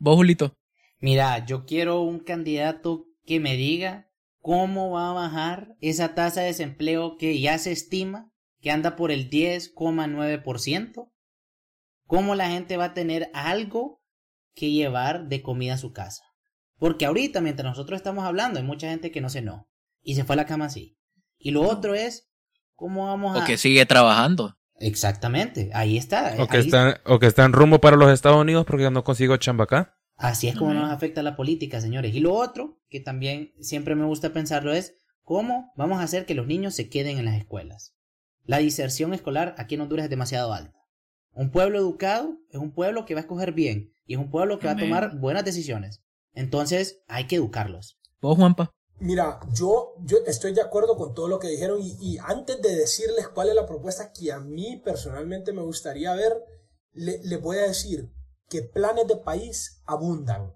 [0.00, 0.52] Vos, Julito.
[0.98, 4.10] Mira, yo quiero un candidato que me diga
[4.40, 9.12] cómo va a bajar esa tasa de desempleo que ya se estima que anda por
[9.12, 11.12] el 10,9%.
[12.06, 14.02] Cómo la gente va a tener algo
[14.54, 16.22] que llevar de comida a su casa.
[16.78, 19.68] Porque ahorita, mientras nosotros estamos hablando, hay mucha gente que no cenó
[20.02, 20.98] y se fue a la cama así.
[21.38, 22.30] Y lo otro es
[22.74, 23.42] cómo vamos a...
[23.42, 24.56] O que sigue trabajando.
[24.80, 26.34] Exactamente, ahí está.
[26.38, 29.36] O que, ahí- están, o que están rumbo para los Estados Unidos porque no consigo
[29.36, 29.96] chamba acá.
[30.16, 32.14] Así es como nos afecta la política, señores.
[32.14, 36.34] Y lo otro, que también siempre me gusta pensarlo, es cómo vamos a hacer que
[36.34, 37.94] los niños se queden en las escuelas.
[38.44, 40.78] La diserción escolar aquí en Honduras es demasiado alta.
[41.32, 44.58] Un pueblo educado es un pueblo que va a escoger bien y es un pueblo
[44.58, 46.00] que va a tomar buenas decisiones.
[46.32, 47.98] Entonces hay que educarlos.
[48.20, 48.70] Vos, Juanpa.
[49.00, 52.76] Mira, yo, yo estoy de acuerdo con todo lo que dijeron y, y antes de
[52.76, 56.32] decirles cuál es la propuesta que a mí personalmente me gustaría ver,
[56.92, 58.12] le, le voy a decir
[58.48, 60.54] que planes de país abundan.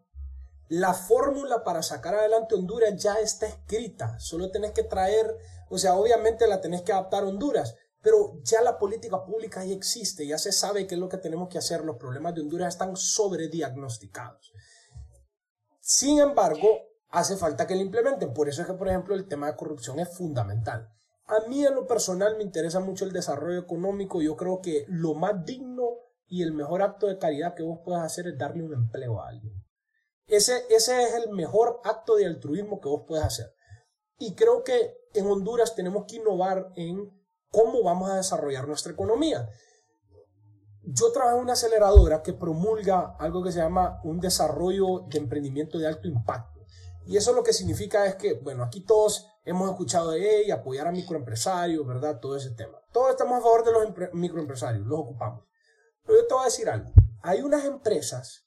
[0.69, 4.19] La fórmula para sacar adelante Honduras ya está escrita.
[4.21, 5.37] Solo tenés que traer,
[5.69, 9.75] o sea, obviamente la tenés que adaptar a Honduras, pero ya la política pública ya
[9.75, 11.85] existe, ya se sabe qué es lo que tenemos que hacer.
[11.85, 14.53] Los problemas de Honduras están sobrediagnosticados.
[15.81, 16.69] Sin embargo,
[17.11, 18.33] hace falta que lo implementen.
[18.33, 20.89] Por eso es que, por ejemplo, el tema de corrupción es fundamental.
[21.27, 24.23] A mí en lo personal me interesa mucho el desarrollo económico.
[24.23, 25.89] Yo creo que lo más digno
[26.27, 29.29] y el mejor acto de caridad que vos puedes hacer es darle un empleo a
[29.29, 29.55] alguien.
[30.27, 33.53] Ese, ese es el mejor acto de altruismo que vos puedes hacer.
[34.19, 37.18] Y creo que en Honduras tenemos que innovar en
[37.51, 39.49] cómo vamos a desarrollar nuestra economía.
[40.83, 45.79] Yo trabajo en una aceleradora que promulga algo que se llama un desarrollo de emprendimiento
[45.79, 46.59] de alto impacto.
[47.07, 50.87] Y eso lo que significa es que, bueno, aquí todos hemos escuchado de ella, apoyar
[50.87, 52.21] a microempresarios, ¿verdad?
[52.21, 52.79] Todo ese tema.
[52.93, 55.45] Todos estamos a favor de los microempresarios, los ocupamos.
[56.05, 56.91] Pero yo te voy a decir algo.
[57.23, 58.47] Hay unas empresas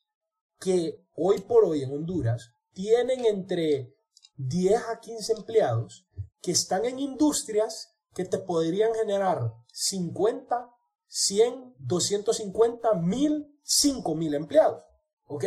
[0.60, 3.95] que hoy por hoy en Honduras tienen entre
[4.38, 6.08] 10 a 15 empleados
[6.41, 10.70] que están en industrias que te podrían generar 50,
[11.07, 14.84] 100, 250, 1000, 5000 empleados.
[15.26, 15.45] ¿Ok?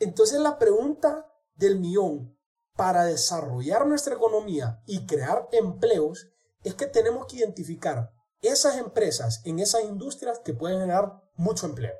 [0.00, 2.36] Entonces la pregunta del millón
[2.74, 6.28] para desarrollar nuestra economía y crear empleos
[6.64, 11.94] es que tenemos que identificar esas empresas en esas industrias que pueden generar mucho empleo.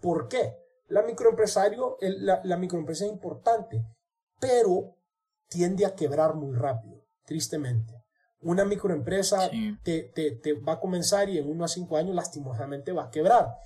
[0.00, 0.56] ¿Por qué?
[0.88, 3.84] La, microempresario, la, la microempresa es importante,
[4.40, 4.96] pero
[5.48, 7.95] tiende a quebrar muy rápido, tristemente.
[8.42, 9.50] Una microempresa
[9.82, 13.10] te, te, te, va a comenzar y en uno a cinco años lastimosamente va a
[13.10, 13.56] quebrar.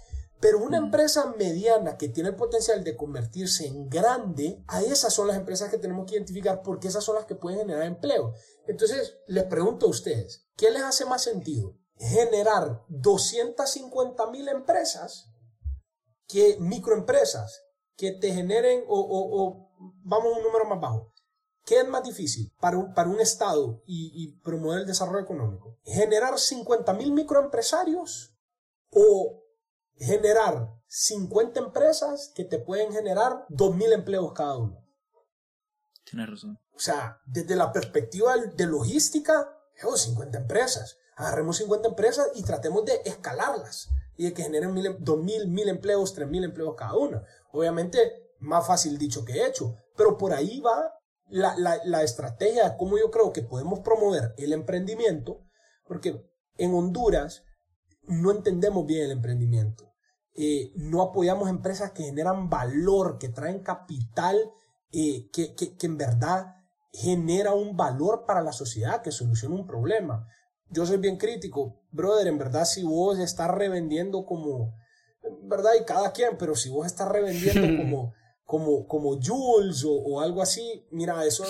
[0.41, 5.29] Pero una empresa mediana que tiene el potencial de convertirse en grande, a esas son
[5.29, 8.33] las empresas que tenemos que identificar porque esas son las que pueden generar empleo.
[8.67, 11.77] Entonces, les pregunto a ustedes, ¿qué les hace más sentido?
[11.97, 15.31] ¿Generar 250 mil empresas
[16.27, 17.63] que microempresas
[17.97, 19.71] que te generen o, o,
[20.05, 21.10] vamos a un número más bajo?
[21.71, 25.79] ¿Qué es más difícil para un, para un Estado y, y promover el desarrollo económico?
[25.85, 28.35] ¿Generar 50 mil microempresarios
[28.91, 29.45] o
[29.97, 34.85] generar 50 empresas que te pueden generar 2.000 empleos cada uno.
[36.05, 36.59] Tienes razón.
[36.75, 40.97] O sea, desde la perspectiva de logística, 50 empresas.
[41.15, 46.45] Agarremos 50 empresas y tratemos de escalarlas y de que generen 2.000, 1.000 empleos, 3.000
[46.45, 47.23] empleos cada una.
[47.53, 51.00] Obviamente, más fácil dicho que hecho, pero por ahí va
[51.31, 55.41] la, la, la estrategia de cómo yo creo que podemos promover el emprendimiento,
[55.87, 56.25] porque
[56.57, 57.45] en Honduras
[58.07, 59.91] no entendemos bien el emprendimiento.
[60.35, 64.53] Eh, no apoyamos empresas que generan valor, que traen capital,
[64.93, 66.57] eh, que, que, que, en verdad
[66.93, 70.27] genera un valor para la sociedad, que soluciona un problema.
[70.69, 74.75] Yo soy bien crítico, brother, en verdad si vos estás revendiendo como,
[75.43, 78.15] verdad, y cada quien, pero si vos estás revendiendo como,
[78.51, 81.45] como, como Jules o, algo así, mira, eso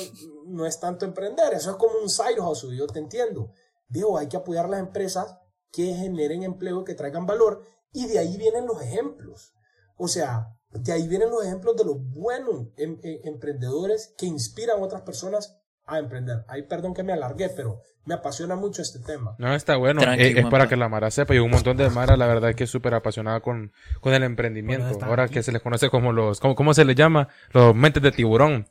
[0.44, 3.54] no es tanto emprender, eso es como un side hustle, yo te entiendo.
[3.88, 5.38] Digo, hay que apoyar las empresas
[5.72, 9.54] que generen empleo, que traigan valor y de ahí vienen los ejemplos.
[9.96, 14.78] O sea, de ahí vienen los ejemplos de los buenos em, em, emprendedores que inspiran
[14.78, 15.56] a otras personas
[15.96, 16.44] a emprender.
[16.48, 19.34] Ahí perdón que me alargué, pero me apasiona mucho este tema.
[19.38, 20.02] No, está bueno.
[20.02, 21.34] Eh, es para que la Mara sepa.
[21.34, 24.98] Y un montón de Mara, la verdad, que es súper apasionada con, con el emprendimiento.
[25.04, 27.28] Ahora que se les conoce como los, ¿cómo, ¿cómo se les llama?
[27.52, 28.66] Los mentes de tiburón.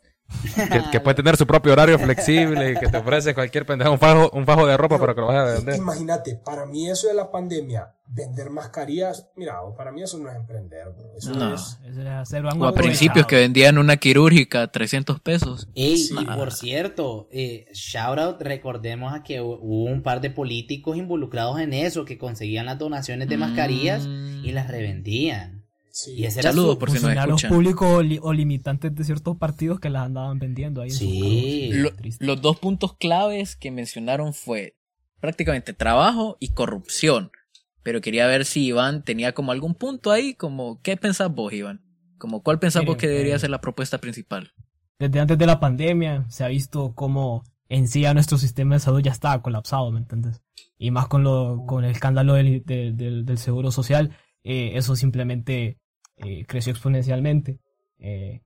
[0.91, 4.29] Que, puede tener su propio horario flexible y que te ofrece cualquier pendejo, un fajo,
[4.31, 5.75] un fajo de ropa para que lo vayas a vender.
[5.75, 10.35] Imagínate, para mí eso de la pandemia, vender mascarillas, mira, para mí eso no es
[10.35, 11.53] emprender, Eso no.
[11.53, 11.79] es...
[11.83, 15.67] Eso es hacer O a principios que vendían una quirúrgica 300 pesos.
[15.75, 20.97] Ey, y por cierto, eh, shout out, recordemos a que hubo un par de políticos
[20.97, 25.58] involucrados en eso, que conseguían las donaciones de mascarillas y las revendían.
[26.03, 26.13] Sí.
[26.13, 27.51] Y ese Saludos por si nos escuchan.
[27.51, 31.69] públicos o, li- o limitantes de ciertos partidos que las andaban vendiendo ahí en Sí.
[31.71, 31.91] sus Lo-
[32.33, 34.75] los dos puntos claves que mencionaron fue
[35.19, 37.31] prácticamente trabajo y corrupción.
[37.83, 41.81] Pero quería ver si Iván tenía como algún punto ahí, como, ¿qué pensás vos, Iván?
[42.17, 44.51] Como, ¿cuál pensás vos que debería eh, ser la propuesta principal?
[44.99, 48.79] Desde antes de la pandemia se ha visto cómo en sí ya nuestro sistema de
[48.81, 50.41] salud ya estaba colapsado, ¿me entiendes?
[50.77, 54.95] Y más con, lo, con el escándalo del, de- del, del seguro social, eh, eso
[54.97, 55.77] simplemente
[56.19, 57.59] eh, creció exponencialmente.
[57.97, 58.41] Eh,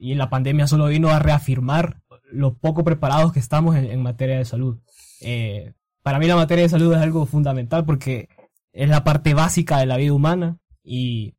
[0.00, 4.44] y la pandemia solo vino a reafirmar lo poco preparados que estamos en, materia de
[4.44, 4.78] salud.
[5.20, 8.28] Eh, para mí la materia de salud es algo fundamental porque
[8.72, 11.34] es la parte básica de la vida humana y,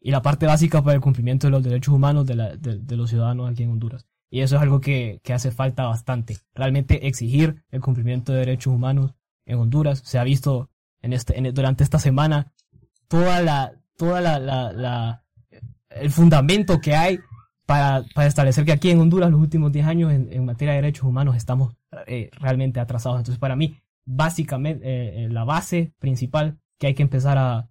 [0.00, 3.10] y la parte básica para el cumplimiento de los derechos humanos de, la- de los
[3.10, 4.06] ciudadanos aquí en Honduras.
[4.30, 6.38] Y eso es algo que, que hace falta bastante.
[6.54, 9.12] Realmente exigir el cumplimiento de derechos humanos
[9.44, 10.00] en Honduras.
[10.06, 10.70] Se ha visto
[11.02, 12.54] en este, en- durante esta semana
[13.08, 15.24] toda la, toda la, la, la-
[15.90, 17.18] el fundamento que hay
[17.66, 20.80] para, para establecer que aquí en Honduras los últimos 10 años en, en materia de
[20.82, 21.74] derechos humanos estamos
[22.06, 23.18] eh, realmente atrasados.
[23.18, 27.68] Entonces, para mí, básicamente, eh, eh, la base principal que hay que empezar a,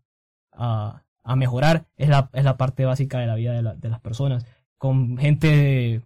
[0.54, 3.90] a, a mejorar es la, es la parte básica de la vida de, la- de
[3.90, 4.46] las personas.
[4.78, 6.02] Con gente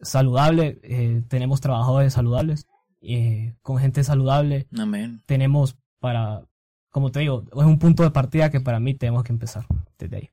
[0.00, 2.66] saludable, tenemos trabajadores saludables.
[3.62, 5.22] con gente saludable Amén.
[5.26, 6.42] tenemos para,
[6.96, 9.66] como te digo, es un punto de partida que para mí tenemos que empezar
[9.98, 10.30] desde ahí.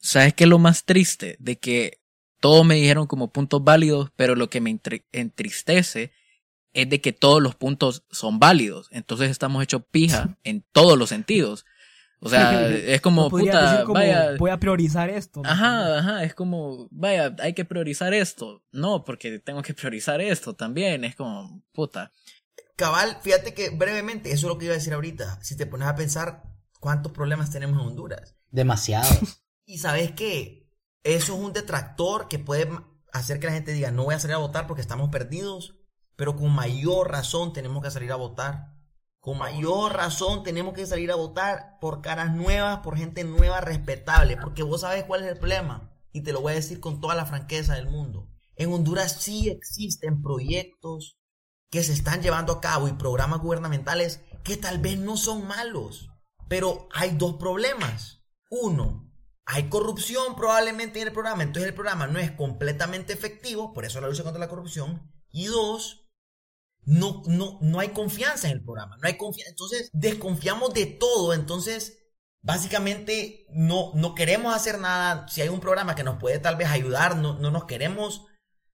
[0.00, 1.36] ¿Sabes qué es lo más triste?
[1.38, 2.00] De que
[2.40, 6.10] todos me dijeron como puntos válidos, pero lo que me entri- entristece
[6.72, 8.88] es de que todos los puntos son válidos.
[8.90, 11.64] Entonces estamos hechos pija en todos los sentidos.
[12.18, 14.34] O sea, es como, puta, decir como, vaya.
[14.36, 15.42] voy a priorizar esto.
[15.44, 15.48] ¿no?
[15.48, 18.64] Ajá, ajá, es como, vaya, hay que priorizar esto.
[18.72, 21.04] No, porque tengo que priorizar esto también.
[21.04, 22.10] Es como, puta.
[22.80, 25.38] Cabal, fíjate que brevemente, eso es lo que iba a decir ahorita.
[25.42, 26.44] Si te pones a pensar
[26.80, 28.36] cuántos problemas tenemos en Honduras.
[28.50, 29.44] Demasiados.
[29.66, 30.66] Y sabes que
[31.02, 32.70] eso es un detractor que puede
[33.12, 35.76] hacer que la gente diga, no voy a salir a votar porque estamos perdidos,
[36.16, 38.74] pero con mayor razón tenemos que salir a votar.
[39.18, 44.38] Con mayor razón tenemos que salir a votar por caras nuevas, por gente nueva, respetable,
[44.38, 45.92] porque vos sabes cuál es el problema.
[46.12, 48.30] Y te lo voy a decir con toda la franqueza del mundo.
[48.56, 51.19] En Honduras sí existen proyectos
[51.70, 56.10] que se están llevando a cabo y programas gubernamentales que tal vez no son malos,
[56.48, 58.24] pero hay dos problemas.
[58.50, 59.10] Uno,
[59.46, 64.00] hay corrupción probablemente en el programa, entonces el programa no es completamente efectivo, por eso
[64.00, 65.12] la lucha contra la corrupción.
[65.30, 66.08] Y dos,
[66.82, 71.34] no, no, no hay confianza en el programa, no hay confianza, entonces desconfiamos de todo,
[71.34, 71.98] entonces
[72.42, 76.68] básicamente no, no queremos hacer nada, si hay un programa que nos puede tal vez
[76.68, 78.26] ayudar, no, no nos queremos,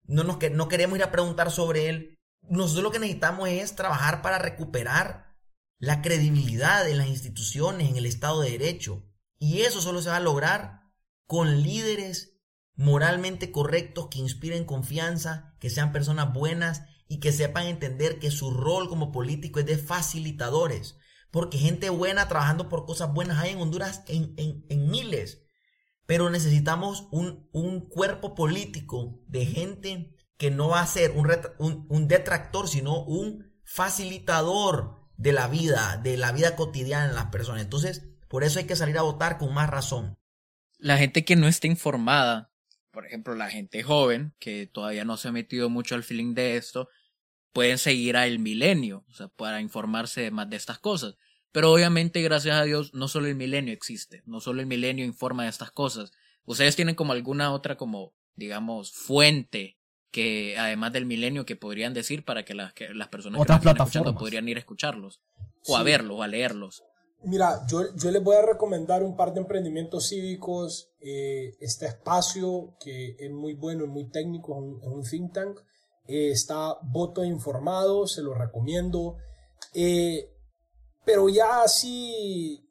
[0.04, 2.15] no, nos, no queremos ir a preguntar sobre él,
[2.50, 5.36] nosotros lo que necesitamos es trabajar para recuperar
[5.78, 9.04] la credibilidad en las instituciones, en el Estado de Derecho.
[9.38, 10.82] Y eso solo se va a lograr
[11.26, 12.38] con líderes
[12.74, 18.50] moralmente correctos que inspiren confianza, que sean personas buenas y que sepan entender que su
[18.50, 20.96] rol como político es de facilitadores.
[21.30, 25.42] Porque gente buena trabajando por cosas buenas hay en Honduras en, en- miles.
[26.06, 32.68] Pero necesitamos un, un cuerpo político de gente que no va a ser un, detractor,
[32.68, 37.62] sino un facilitador de la vida, de la vida cotidiana de las personas.
[37.62, 40.18] Entonces, por eso hay que salir a votar con más razón.
[40.78, 42.52] La gente que no está informada,
[42.90, 46.56] por ejemplo, la gente joven, que todavía no se ha metido mucho al feeling de
[46.56, 46.88] esto,
[47.52, 51.16] pueden seguir a El Milenio, o sea, para informarse más de estas cosas.
[51.52, 55.44] Pero obviamente, gracias a Dios, no solo El Milenio existe, no solo El Milenio informa
[55.44, 56.12] de estas cosas.
[56.44, 59.75] Ustedes tienen como alguna otra, como, digamos, fuente
[60.16, 63.68] que, además del Milenio, que podrían decir para que las, que las personas Otras que
[63.68, 65.20] están escuchando podrían ir a escucharlos,
[65.68, 65.84] o a Sí.
[65.84, 66.82] verlos, o a leerlos.
[67.22, 70.88] Mira, yo, yo les voy a recomendar un par de emprendimientos cívicos.
[71.00, 75.32] eh, este espacio que es muy bueno, es muy técnico, es un, es un think
[75.34, 75.60] tank.
[76.08, 79.16] eh, está Voto Informado, se lo recomiendo.
[79.74, 80.30] Eh,
[81.04, 82.64] pero ya así,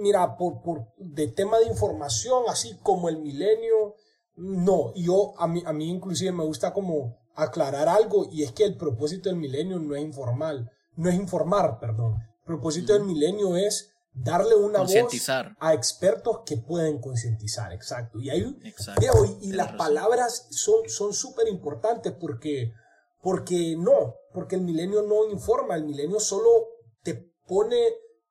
[0.00, 3.94] mira, por, por de tema de información, así como el milenio,
[4.36, 4.92] no.
[4.94, 8.64] Y Yo, a mí, a mí inclusive me gusta como aclarar algo, y es que
[8.64, 12.14] el propósito del milenio no es informal, no es informar, perdón.
[12.40, 15.28] El propósito del milenio es darle una voz
[15.58, 18.20] a expertos que pueden concientizar, exacto.
[18.20, 19.00] Y hay un, Exacto.
[19.00, 19.78] Diego, y- las razón.
[19.78, 22.72] palabras son son súper importantes porque,
[23.22, 26.48] porque no, porque el milenio no informa, el milenio solo
[27.02, 27.14] te
[27.48, 27.76] pone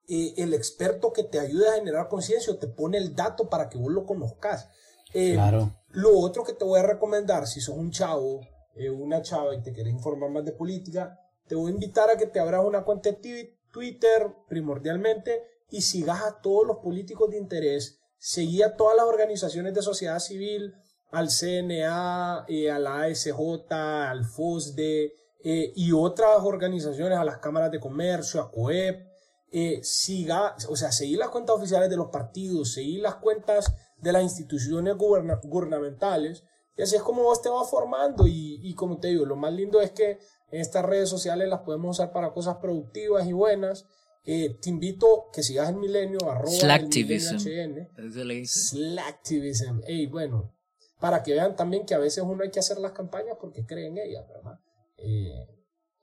[0.07, 3.67] eh, el experto que te ayuda a generar conciencia, o te pone el dato para
[3.69, 4.69] que vos lo conozcas.
[5.13, 5.73] Eh, Claro.
[5.93, 8.41] Lo otro que te voy a recomendar, si sos un chavo,
[8.75, 12.17] eh, una chava y te quieres informar más de política, te voy a invitar a
[12.17, 17.29] que te abras una cuenta de twi- Twitter primordialmente y sigas a todos los políticos
[17.29, 20.73] de interés, seguí a todas las organizaciones de sociedad civil,
[21.11, 25.13] al CNA, eh, a la ASJ, al FOSDE
[25.43, 29.07] eh, y otras organizaciones, a las cámaras de comercio, a COEP,
[29.51, 33.71] eh, siga, o sea, seguir las cuentas oficiales de los partidos, seguir las cuentas
[34.03, 36.43] de las instituciones guberna- gubernamentales,
[36.77, 39.53] y así es como vos te vas formando, y, y como te digo, lo más
[39.53, 40.19] lindo es que
[40.51, 43.85] en estas redes sociales las podemos usar para cosas productivas y buenas.
[44.25, 47.35] Eh, te invito que sigas el milenio, arroba el Slacktivism.
[47.43, 48.45] milenio HN.
[48.45, 49.81] Slacktivism.
[49.87, 50.53] Ey, bueno,
[50.99, 53.87] para que vean también que a veces uno hay que hacer las campañas porque cree
[53.87, 54.59] en ellas, ¿verdad?
[54.97, 55.47] Eh,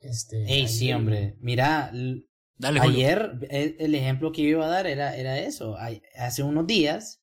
[0.00, 1.36] este, Ey, sí, hombre.
[1.40, 1.90] Mira,
[2.56, 5.76] Dale, ayer el, el ejemplo que yo iba a dar era, era eso.
[6.16, 7.19] Hace unos días,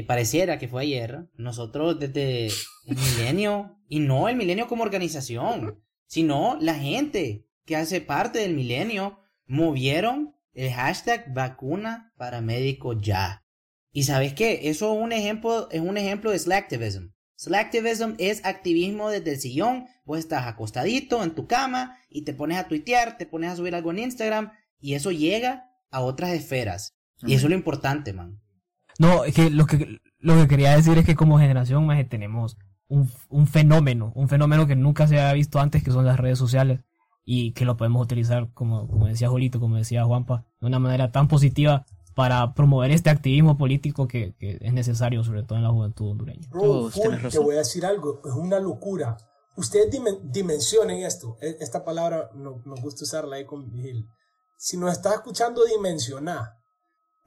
[0.00, 5.84] que pareciera que fue ayer, nosotros desde el milenio, y no el milenio como organización,
[6.06, 13.44] sino la gente que hace parte del milenio, movieron el hashtag vacuna para médico ya.
[13.92, 17.10] Y sabes qué, eso es un ejemplo, es un ejemplo de slacktivism.
[17.36, 22.56] Slacktivism es activismo desde el sillón, vos estás acostadito en tu cama y te pones
[22.56, 26.94] a tuitear, te pones a subir algo en Instagram y eso llega a otras esferas.
[27.18, 28.40] Y eso es lo importante, man.
[29.00, 32.56] No, es que lo que, lo que quería decir es que como generación más tenemos
[32.88, 36.38] un, un fenómeno, un fenómeno que nunca se había visto antes, que son las redes
[36.38, 36.80] sociales,
[37.24, 41.10] y que lo podemos utilizar, como, como decía Julito, como decía Juanpa, de una manera
[41.12, 45.70] tan positiva para promover este activismo político que, que es necesario, sobre todo en la
[45.70, 46.46] juventud hondureña.
[46.50, 49.16] Bro, full, te voy a decir algo, es una locura.
[49.56, 51.36] Ustedes dimen- dimensionen esto.
[51.40, 54.06] E- Esta palabra no, nos gusta usarla ahí con Vigil.
[54.58, 56.50] Si nos está escuchando dimensionar,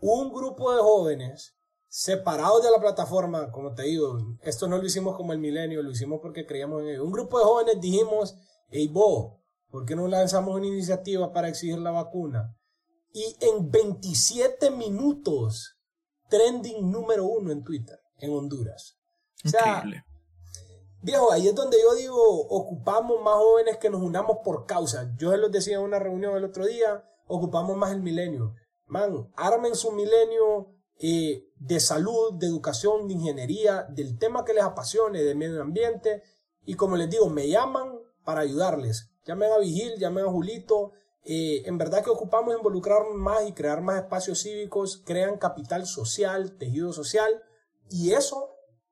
[0.01, 1.55] un grupo de jóvenes
[1.93, 5.91] separados de la plataforma, como te digo, esto no lo hicimos como el milenio, lo
[5.91, 7.05] hicimos porque creíamos en ello.
[7.05, 8.35] Un grupo de jóvenes dijimos,
[8.69, 9.35] hey, vos,
[9.69, 12.57] ¿por qué no lanzamos una iniciativa para exigir la vacuna?
[13.11, 15.77] Y en 27 minutos,
[16.29, 18.97] trending número uno en Twitter, en Honduras.
[19.45, 20.03] O sea, Increíble.
[21.03, 25.13] Viejo, ahí es donde yo digo, ocupamos más jóvenes que nos unamos por causa.
[25.15, 28.55] Yo se los decía en una reunión el otro día, ocupamos más el milenio.
[28.87, 34.63] Man, armen su milenio eh, de salud, de educación, de ingeniería, del tema que les
[34.63, 36.23] apasione, de medio ambiente.
[36.65, 37.89] Y como les digo, me llaman
[38.23, 39.11] para ayudarles.
[39.25, 40.91] Llamen a Vigil, llamen a Julito.
[41.25, 46.57] Eh, en verdad que ocupamos involucrarnos más y crear más espacios cívicos, crean capital social,
[46.57, 47.31] tejido social.
[47.89, 48.49] Y eso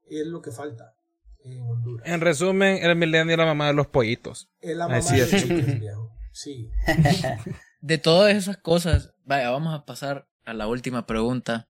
[0.09, 0.95] es lo que falta
[1.43, 2.07] en Honduras.
[2.07, 4.49] En resumen, el milenio es la mamá de los pollitos.
[4.59, 6.11] Es la mamá Así de los viejo.
[6.31, 6.69] Sí.
[7.81, 11.67] De todas esas cosas, vaya, vamos a pasar a la última pregunta,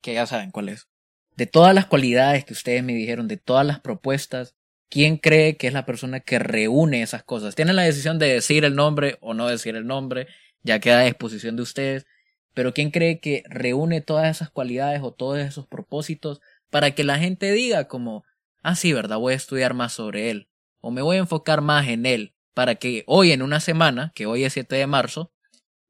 [0.00, 0.88] que ya saben cuál es.
[1.36, 4.54] De todas las cualidades que ustedes me dijeron, de todas las propuestas,
[4.88, 7.54] ¿quién cree que es la persona que reúne esas cosas?
[7.54, 10.28] Tienen la decisión de decir el nombre o no decir el nombre,
[10.62, 12.06] ya queda a disposición de ustedes,
[12.54, 16.40] pero ¿quién cree que reúne todas esas cualidades o todos esos propósitos
[16.70, 18.24] para que la gente diga como,
[18.62, 20.48] ah, sí, verdad, voy a estudiar más sobre él,
[20.80, 24.26] o me voy a enfocar más en él, para que hoy en una semana, que
[24.26, 25.32] hoy es 7 de marzo,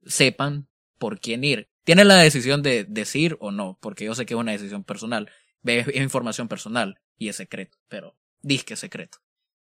[0.04, 0.66] sepan
[0.98, 1.68] por quién ir.
[1.87, 5.30] Tienen la decisión de decir o no, porque yo sé que es una decisión personal,
[5.64, 9.18] es es información personal y es secreto, pero disque secreto.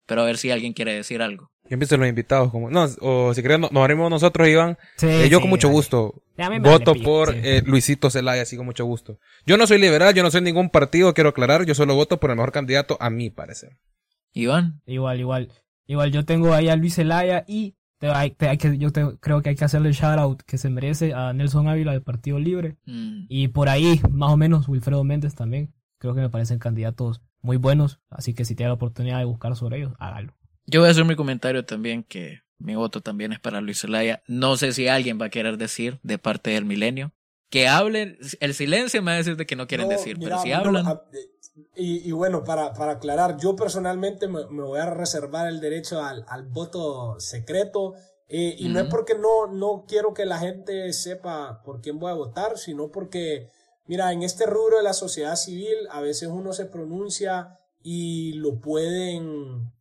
[0.07, 1.51] Pero a ver si alguien quiere decir algo.
[1.65, 4.77] Yo empiezo los invitados como, no, o si quieren, no- nos abrimos nosotros, Iván.
[4.97, 6.21] Sí, Eh, yo sí, con mucho gusto
[6.61, 7.39] voto vale por sí.
[7.43, 9.19] eh, Luisito Zelaya, así con mucho gusto.
[9.45, 12.29] Yo no soy liberal, yo no soy ningún partido, quiero aclarar, yo solo voto por
[12.29, 13.77] el mejor candidato a mi parecer.
[14.33, 15.51] Iván, Igual, igual.
[15.87, 19.17] Igual yo tengo ahí a Luis Zelaya y te- hay- te- hay que, yo te-
[19.19, 22.01] creo que hay que hacerle el shout out que se merece a Nelson Ávila del
[22.03, 22.77] Partido Libre.
[22.85, 25.73] mm, Y por ahí, más o menos, Wilfredo Méndez también.
[25.97, 27.99] Creo que me parecen candidatos muy buenos.
[28.09, 30.33] Así que si tiene la oportunidad de buscar sobre ellos, hágalo.
[30.67, 34.23] yo voy a hacer mi comentario también, que mi voto también es para Luis Zelaya.
[34.27, 37.11] No sé si alguien va a querer decir de parte del milenio.
[37.51, 40.31] Que hablen, el silencio me va a decir de que no quieren No, decir, mira,
[40.31, 40.87] pero si no, hablan...
[40.87, 41.01] a-
[41.75, 46.01] y, y bueno, para, para aclarar, yo personalmente me, me voy a reservar el derecho
[46.03, 47.93] al, al voto secreto.
[48.27, 52.11] eh, y no es porque no, no quiero que la gente sepa por quién voy
[52.11, 53.49] a votar, sino porque,
[53.87, 58.59] mira, en este rubro de la sociedad civil, a veces uno se pronuncia y lo
[58.59, 59.71] pueden,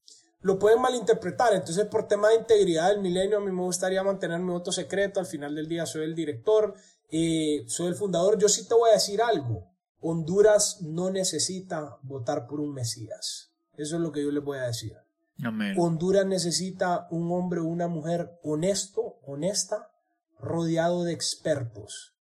[0.42, 1.54] lo pueden malinterpretar.
[1.54, 5.20] Entonces, por tema de integridad del milenio, a mí me gustaría mantener mi voto secreto.
[5.20, 6.74] Al final del día soy el director,
[7.10, 8.38] eh, soy el fundador.
[8.38, 9.73] Yo sí te voy a decir algo.
[10.06, 13.52] Honduras no necesita votar por un Mesías.
[13.76, 14.94] Eso es lo que yo les voy a decir.
[15.42, 15.74] Amén.
[15.78, 19.90] Honduras necesita un hombre o una mujer honesto, honesta,
[20.38, 22.14] rodeado de expertos.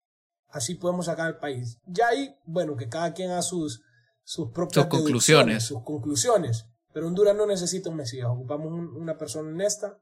[0.49, 1.79] Así podemos sacar el país.
[1.85, 3.81] Ya ahí, bueno, que cada quien haga sus,
[4.23, 5.63] sus propias Sus conclusiones.
[5.63, 6.65] sus conclusiones.
[6.93, 8.27] Pero Honduras no necesita un Mesías.
[8.29, 9.99] Ocupamos un- una persona honesta,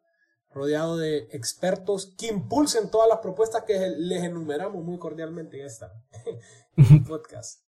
[0.53, 5.91] rodeado de expertos que impulsen todas las propuestas que les enumeramos muy cordialmente en esta
[6.77, 7.61] el podcast.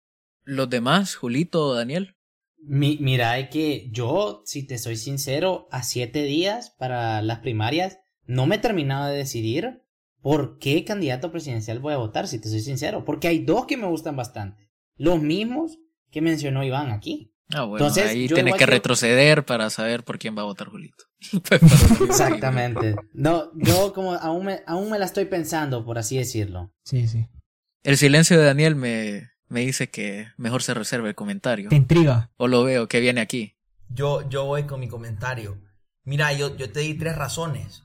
[0.45, 2.17] Los demás, Julito o Daniel.
[2.65, 7.99] Mi- mira, es que yo, si te soy sincero, a siete días para las primarias,
[8.27, 9.83] no me he terminado de decidir
[10.21, 13.05] por qué candidato presidencial voy a votar, si te soy sincero.
[13.05, 14.71] Porque hay dos que me gustan bastante.
[14.97, 15.79] Los mismos
[16.11, 17.31] que mencionó Iván aquí.
[17.55, 21.05] Ah, bueno, Entonces, ahí tiene que retroceder para saber por quién va a votar Julito.
[21.49, 22.01] Pues.
[22.01, 22.95] Exactamente.
[23.13, 26.73] No, yo como aún me, aún me la estoy pensando, por así decirlo.
[26.85, 27.27] Sí, sí.
[27.83, 31.69] El silencio de Daniel me, me dice que mejor se reserve el comentario.
[31.69, 32.31] Te intriga.
[32.37, 33.57] O lo veo que viene aquí.
[33.89, 35.61] Yo, yo voy con mi comentario.
[36.05, 37.85] Mira, yo, yo te di tres razones.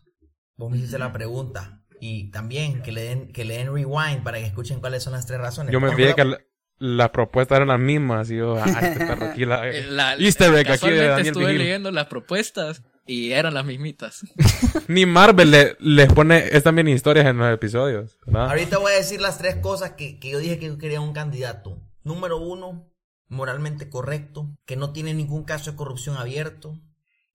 [0.55, 1.83] Vos me hiciste la pregunta.
[1.99, 5.25] Y también que le den, que le den rewind para que escuchen cuáles son las
[5.25, 5.71] tres razones.
[5.73, 6.39] Yo me fijé que la-
[6.79, 9.65] las propuestas eran las mismas y yo, ah, este perro aquí la...
[9.89, 11.57] La- Easter egg aquí de casualmente Daniel estuve Vigil.
[11.59, 14.21] leyendo las propuestas Y eran las mismitas.
[14.87, 18.17] Ni Marvel le- les pone estas mini historias en los episodios.
[18.25, 18.49] ¿verdad?
[18.49, 21.13] Ahorita voy a decir las tres cosas que, que yo dije que yo quería un
[21.13, 21.81] candidato.
[22.03, 22.91] Número uno,
[23.27, 26.79] moralmente correcto, que no tiene ningún caso de corrupción abierto,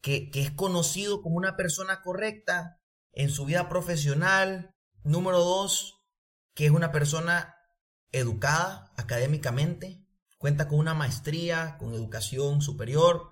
[0.00, 2.80] que, que es conocido como una persona correcta
[3.12, 4.74] en su vida profesional.
[5.04, 6.00] Número dos,
[6.54, 7.56] que es una persona
[8.12, 10.04] educada académicamente,
[10.38, 13.30] cuenta con una maestría, con educación superior.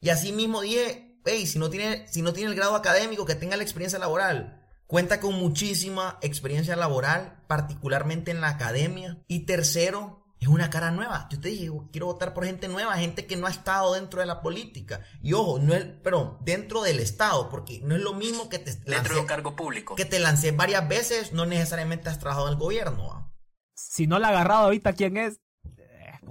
[0.00, 3.34] Y así mismo dije, hey, si no tiene, si no tiene el grado académico, que
[3.34, 4.60] tenga la experiencia laboral.
[4.86, 9.22] Cuenta con muchísima experiencia laboral, particularmente en la academia.
[9.26, 11.26] Y tercero, es una cara nueva.
[11.30, 14.26] Yo te dije, quiero votar por gente nueva, gente que no ha estado dentro de
[14.26, 15.00] la política.
[15.22, 18.78] Y ojo, no es, pero dentro del Estado, porque no es lo mismo que te
[18.84, 19.94] lancé, cargo público.
[19.94, 23.08] que te lancé varias veces, no necesariamente has trabajado en el gobierno.
[23.08, 23.32] ¿va?
[23.74, 25.40] Si no la ha agarrado ahorita, ¿quién es?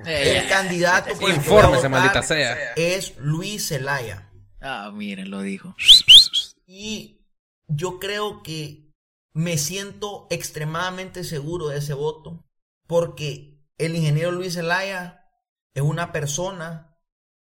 [0.05, 2.73] El candidato por el que voy a votar maldita sea.
[2.75, 4.29] es Luis Zelaya.
[4.63, 5.75] Ah, miren, lo dijo.
[6.65, 7.19] Y
[7.67, 8.91] yo creo que
[9.33, 12.45] me siento extremadamente seguro de ese voto
[12.87, 15.25] porque el ingeniero Luis Zelaya
[15.73, 16.95] es una persona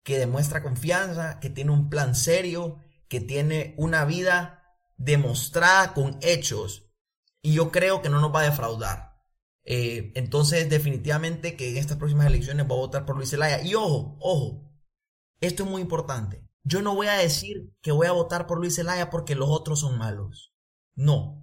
[0.04, 4.62] que demuestra confianza, que tiene un plan serio, que tiene una vida
[4.96, 6.88] demostrada con hechos
[7.42, 9.18] y yo creo que no nos va a defraudar.
[9.64, 13.60] Eh, entonces, definitivamente que en estas próximas elecciones voy a votar por Luis Zelaya.
[13.62, 14.72] Y ojo, ojo,
[15.40, 16.47] esto es muy importante.
[16.68, 19.80] Yo no voy a decir que voy a votar por Luis Zelaya porque los otros
[19.80, 20.52] son malos.
[20.94, 21.42] No.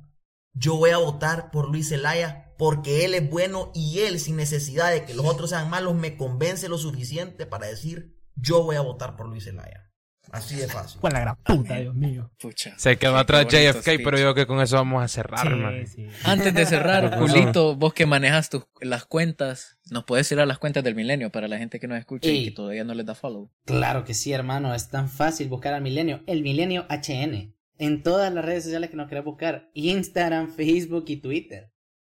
[0.53, 4.91] Yo voy a votar por Luis Zelaya porque él es bueno y él, sin necesidad
[4.91, 8.81] de que los otros sean malos, me convence lo suficiente para decir yo voy a
[8.81, 9.91] votar por Luis Zelaya.
[10.31, 10.99] Así de fácil.
[10.99, 12.31] Con la gran puta, Dios mío.
[12.39, 12.77] Pucha.
[12.77, 14.03] Se quedó atrás JFK, speech.
[14.03, 15.85] pero yo creo que con eso vamos a cerrar, man.
[15.87, 16.07] Sí, sí.
[16.23, 20.57] Antes de cerrar, Julito, vos que manejas tus, las cuentas, ¿nos puedes ir a las
[20.59, 23.15] cuentas del milenio para la gente que nos escucha y que todavía no les da
[23.15, 23.51] follow?
[23.65, 24.73] Claro que sí, hermano.
[24.73, 26.21] Es tan fácil buscar al milenio.
[26.27, 27.55] El milenio HN.
[27.77, 29.69] En todas las redes sociales que nos querés buscar.
[29.73, 31.71] Instagram, Facebook y Twitter.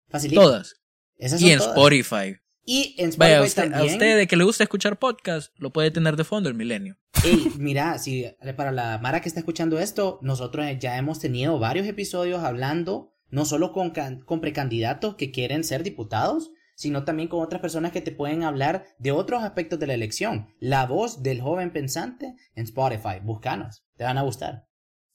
[0.09, 0.43] Facilito.
[0.43, 0.75] Todas.
[1.17, 1.77] Esas Y son en todas.
[1.77, 2.37] Spotify.
[2.71, 3.95] Y en Spotify Vaya, a usted, a también.
[3.95, 6.99] usted de que le gusta escuchar podcast, lo puede tener de fondo el milenio.
[7.25, 8.27] Ey, mira, si
[8.59, 13.47] para la Mara que está escuchando esto, nosotros ya hemos tenido varios episodios hablando no
[13.47, 13.93] solo con,
[14.27, 18.85] con precandidatos que quieren ser diputados, sino también con otras personas que te pueden hablar
[18.99, 20.55] de otros aspectos de la elección.
[20.61, 23.21] La voz del joven pensante en Spotify.
[23.23, 24.67] Búscanos, te van a gustar.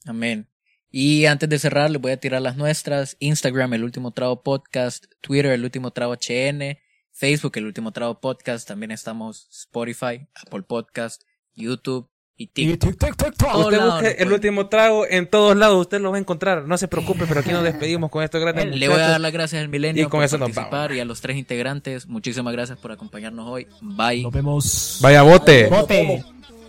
[0.05, 0.49] Amén.
[0.89, 3.15] Y antes de cerrar, les voy a tirar las nuestras.
[3.19, 5.05] Instagram, el último trago podcast.
[5.21, 6.79] Twitter, el último trago HN.
[7.13, 8.67] Facebook, el último trago podcast.
[8.67, 11.21] También estamos Spotify, Apple Podcast,
[11.55, 12.89] YouTube y Y TikTok.
[12.97, 16.17] tic, tic, tic, Usted nos el puede- último trago en todos lados, usted lo va
[16.17, 16.67] a encontrar.
[16.67, 19.31] No se preocupe, pero aquí nos despedimos con estos grandes Le voy a dar las
[19.31, 22.07] gracias al Milenio Y con por eso nos participar y a los tres integrantes.
[22.07, 23.67] Muchísimas gracias por acompañarnos hoy.
[23.81, 24.23] Bye.
[24.23, 24.97] Nos vemos.
[25.01, 25.67] Vaya bote.
[25.67, 26.23] Bote.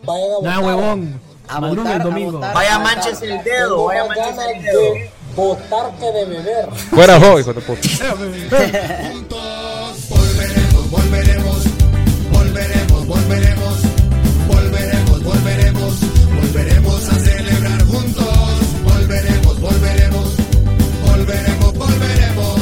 [0.05, 0.65] Vayan a Nada, votar.
[0.65, 1.21] huevón.
[1.49, 2.33] A votar, el a domingo.
[2.33, 2.55] votar.
[2.55, 4.95] Vaya manches el dedo, vaya manches el dedo.
[5.35, 6.71] Que de beber.
[6.91, 7.81] Fuera jo, hijo de puta.
[10.09, 11.65] Volveremos, volveremos,
[12.33, 13.83] volveremos, volveremos,
[14.49, 16.01] volveremos, volveremos,
[16.35, 18.27] volveremos a celebrar juntos.
[18.85, 20.37] Volveremos, volveremos,
[21.05, 22.57] volveremos, volveremos,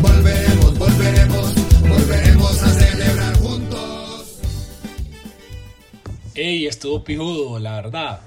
[0.00, 4.40] volveremos, volveremos, volveremos a celebrar juntos.
[6.34, 8.20] Ey, estuvo pijudo, la verdad.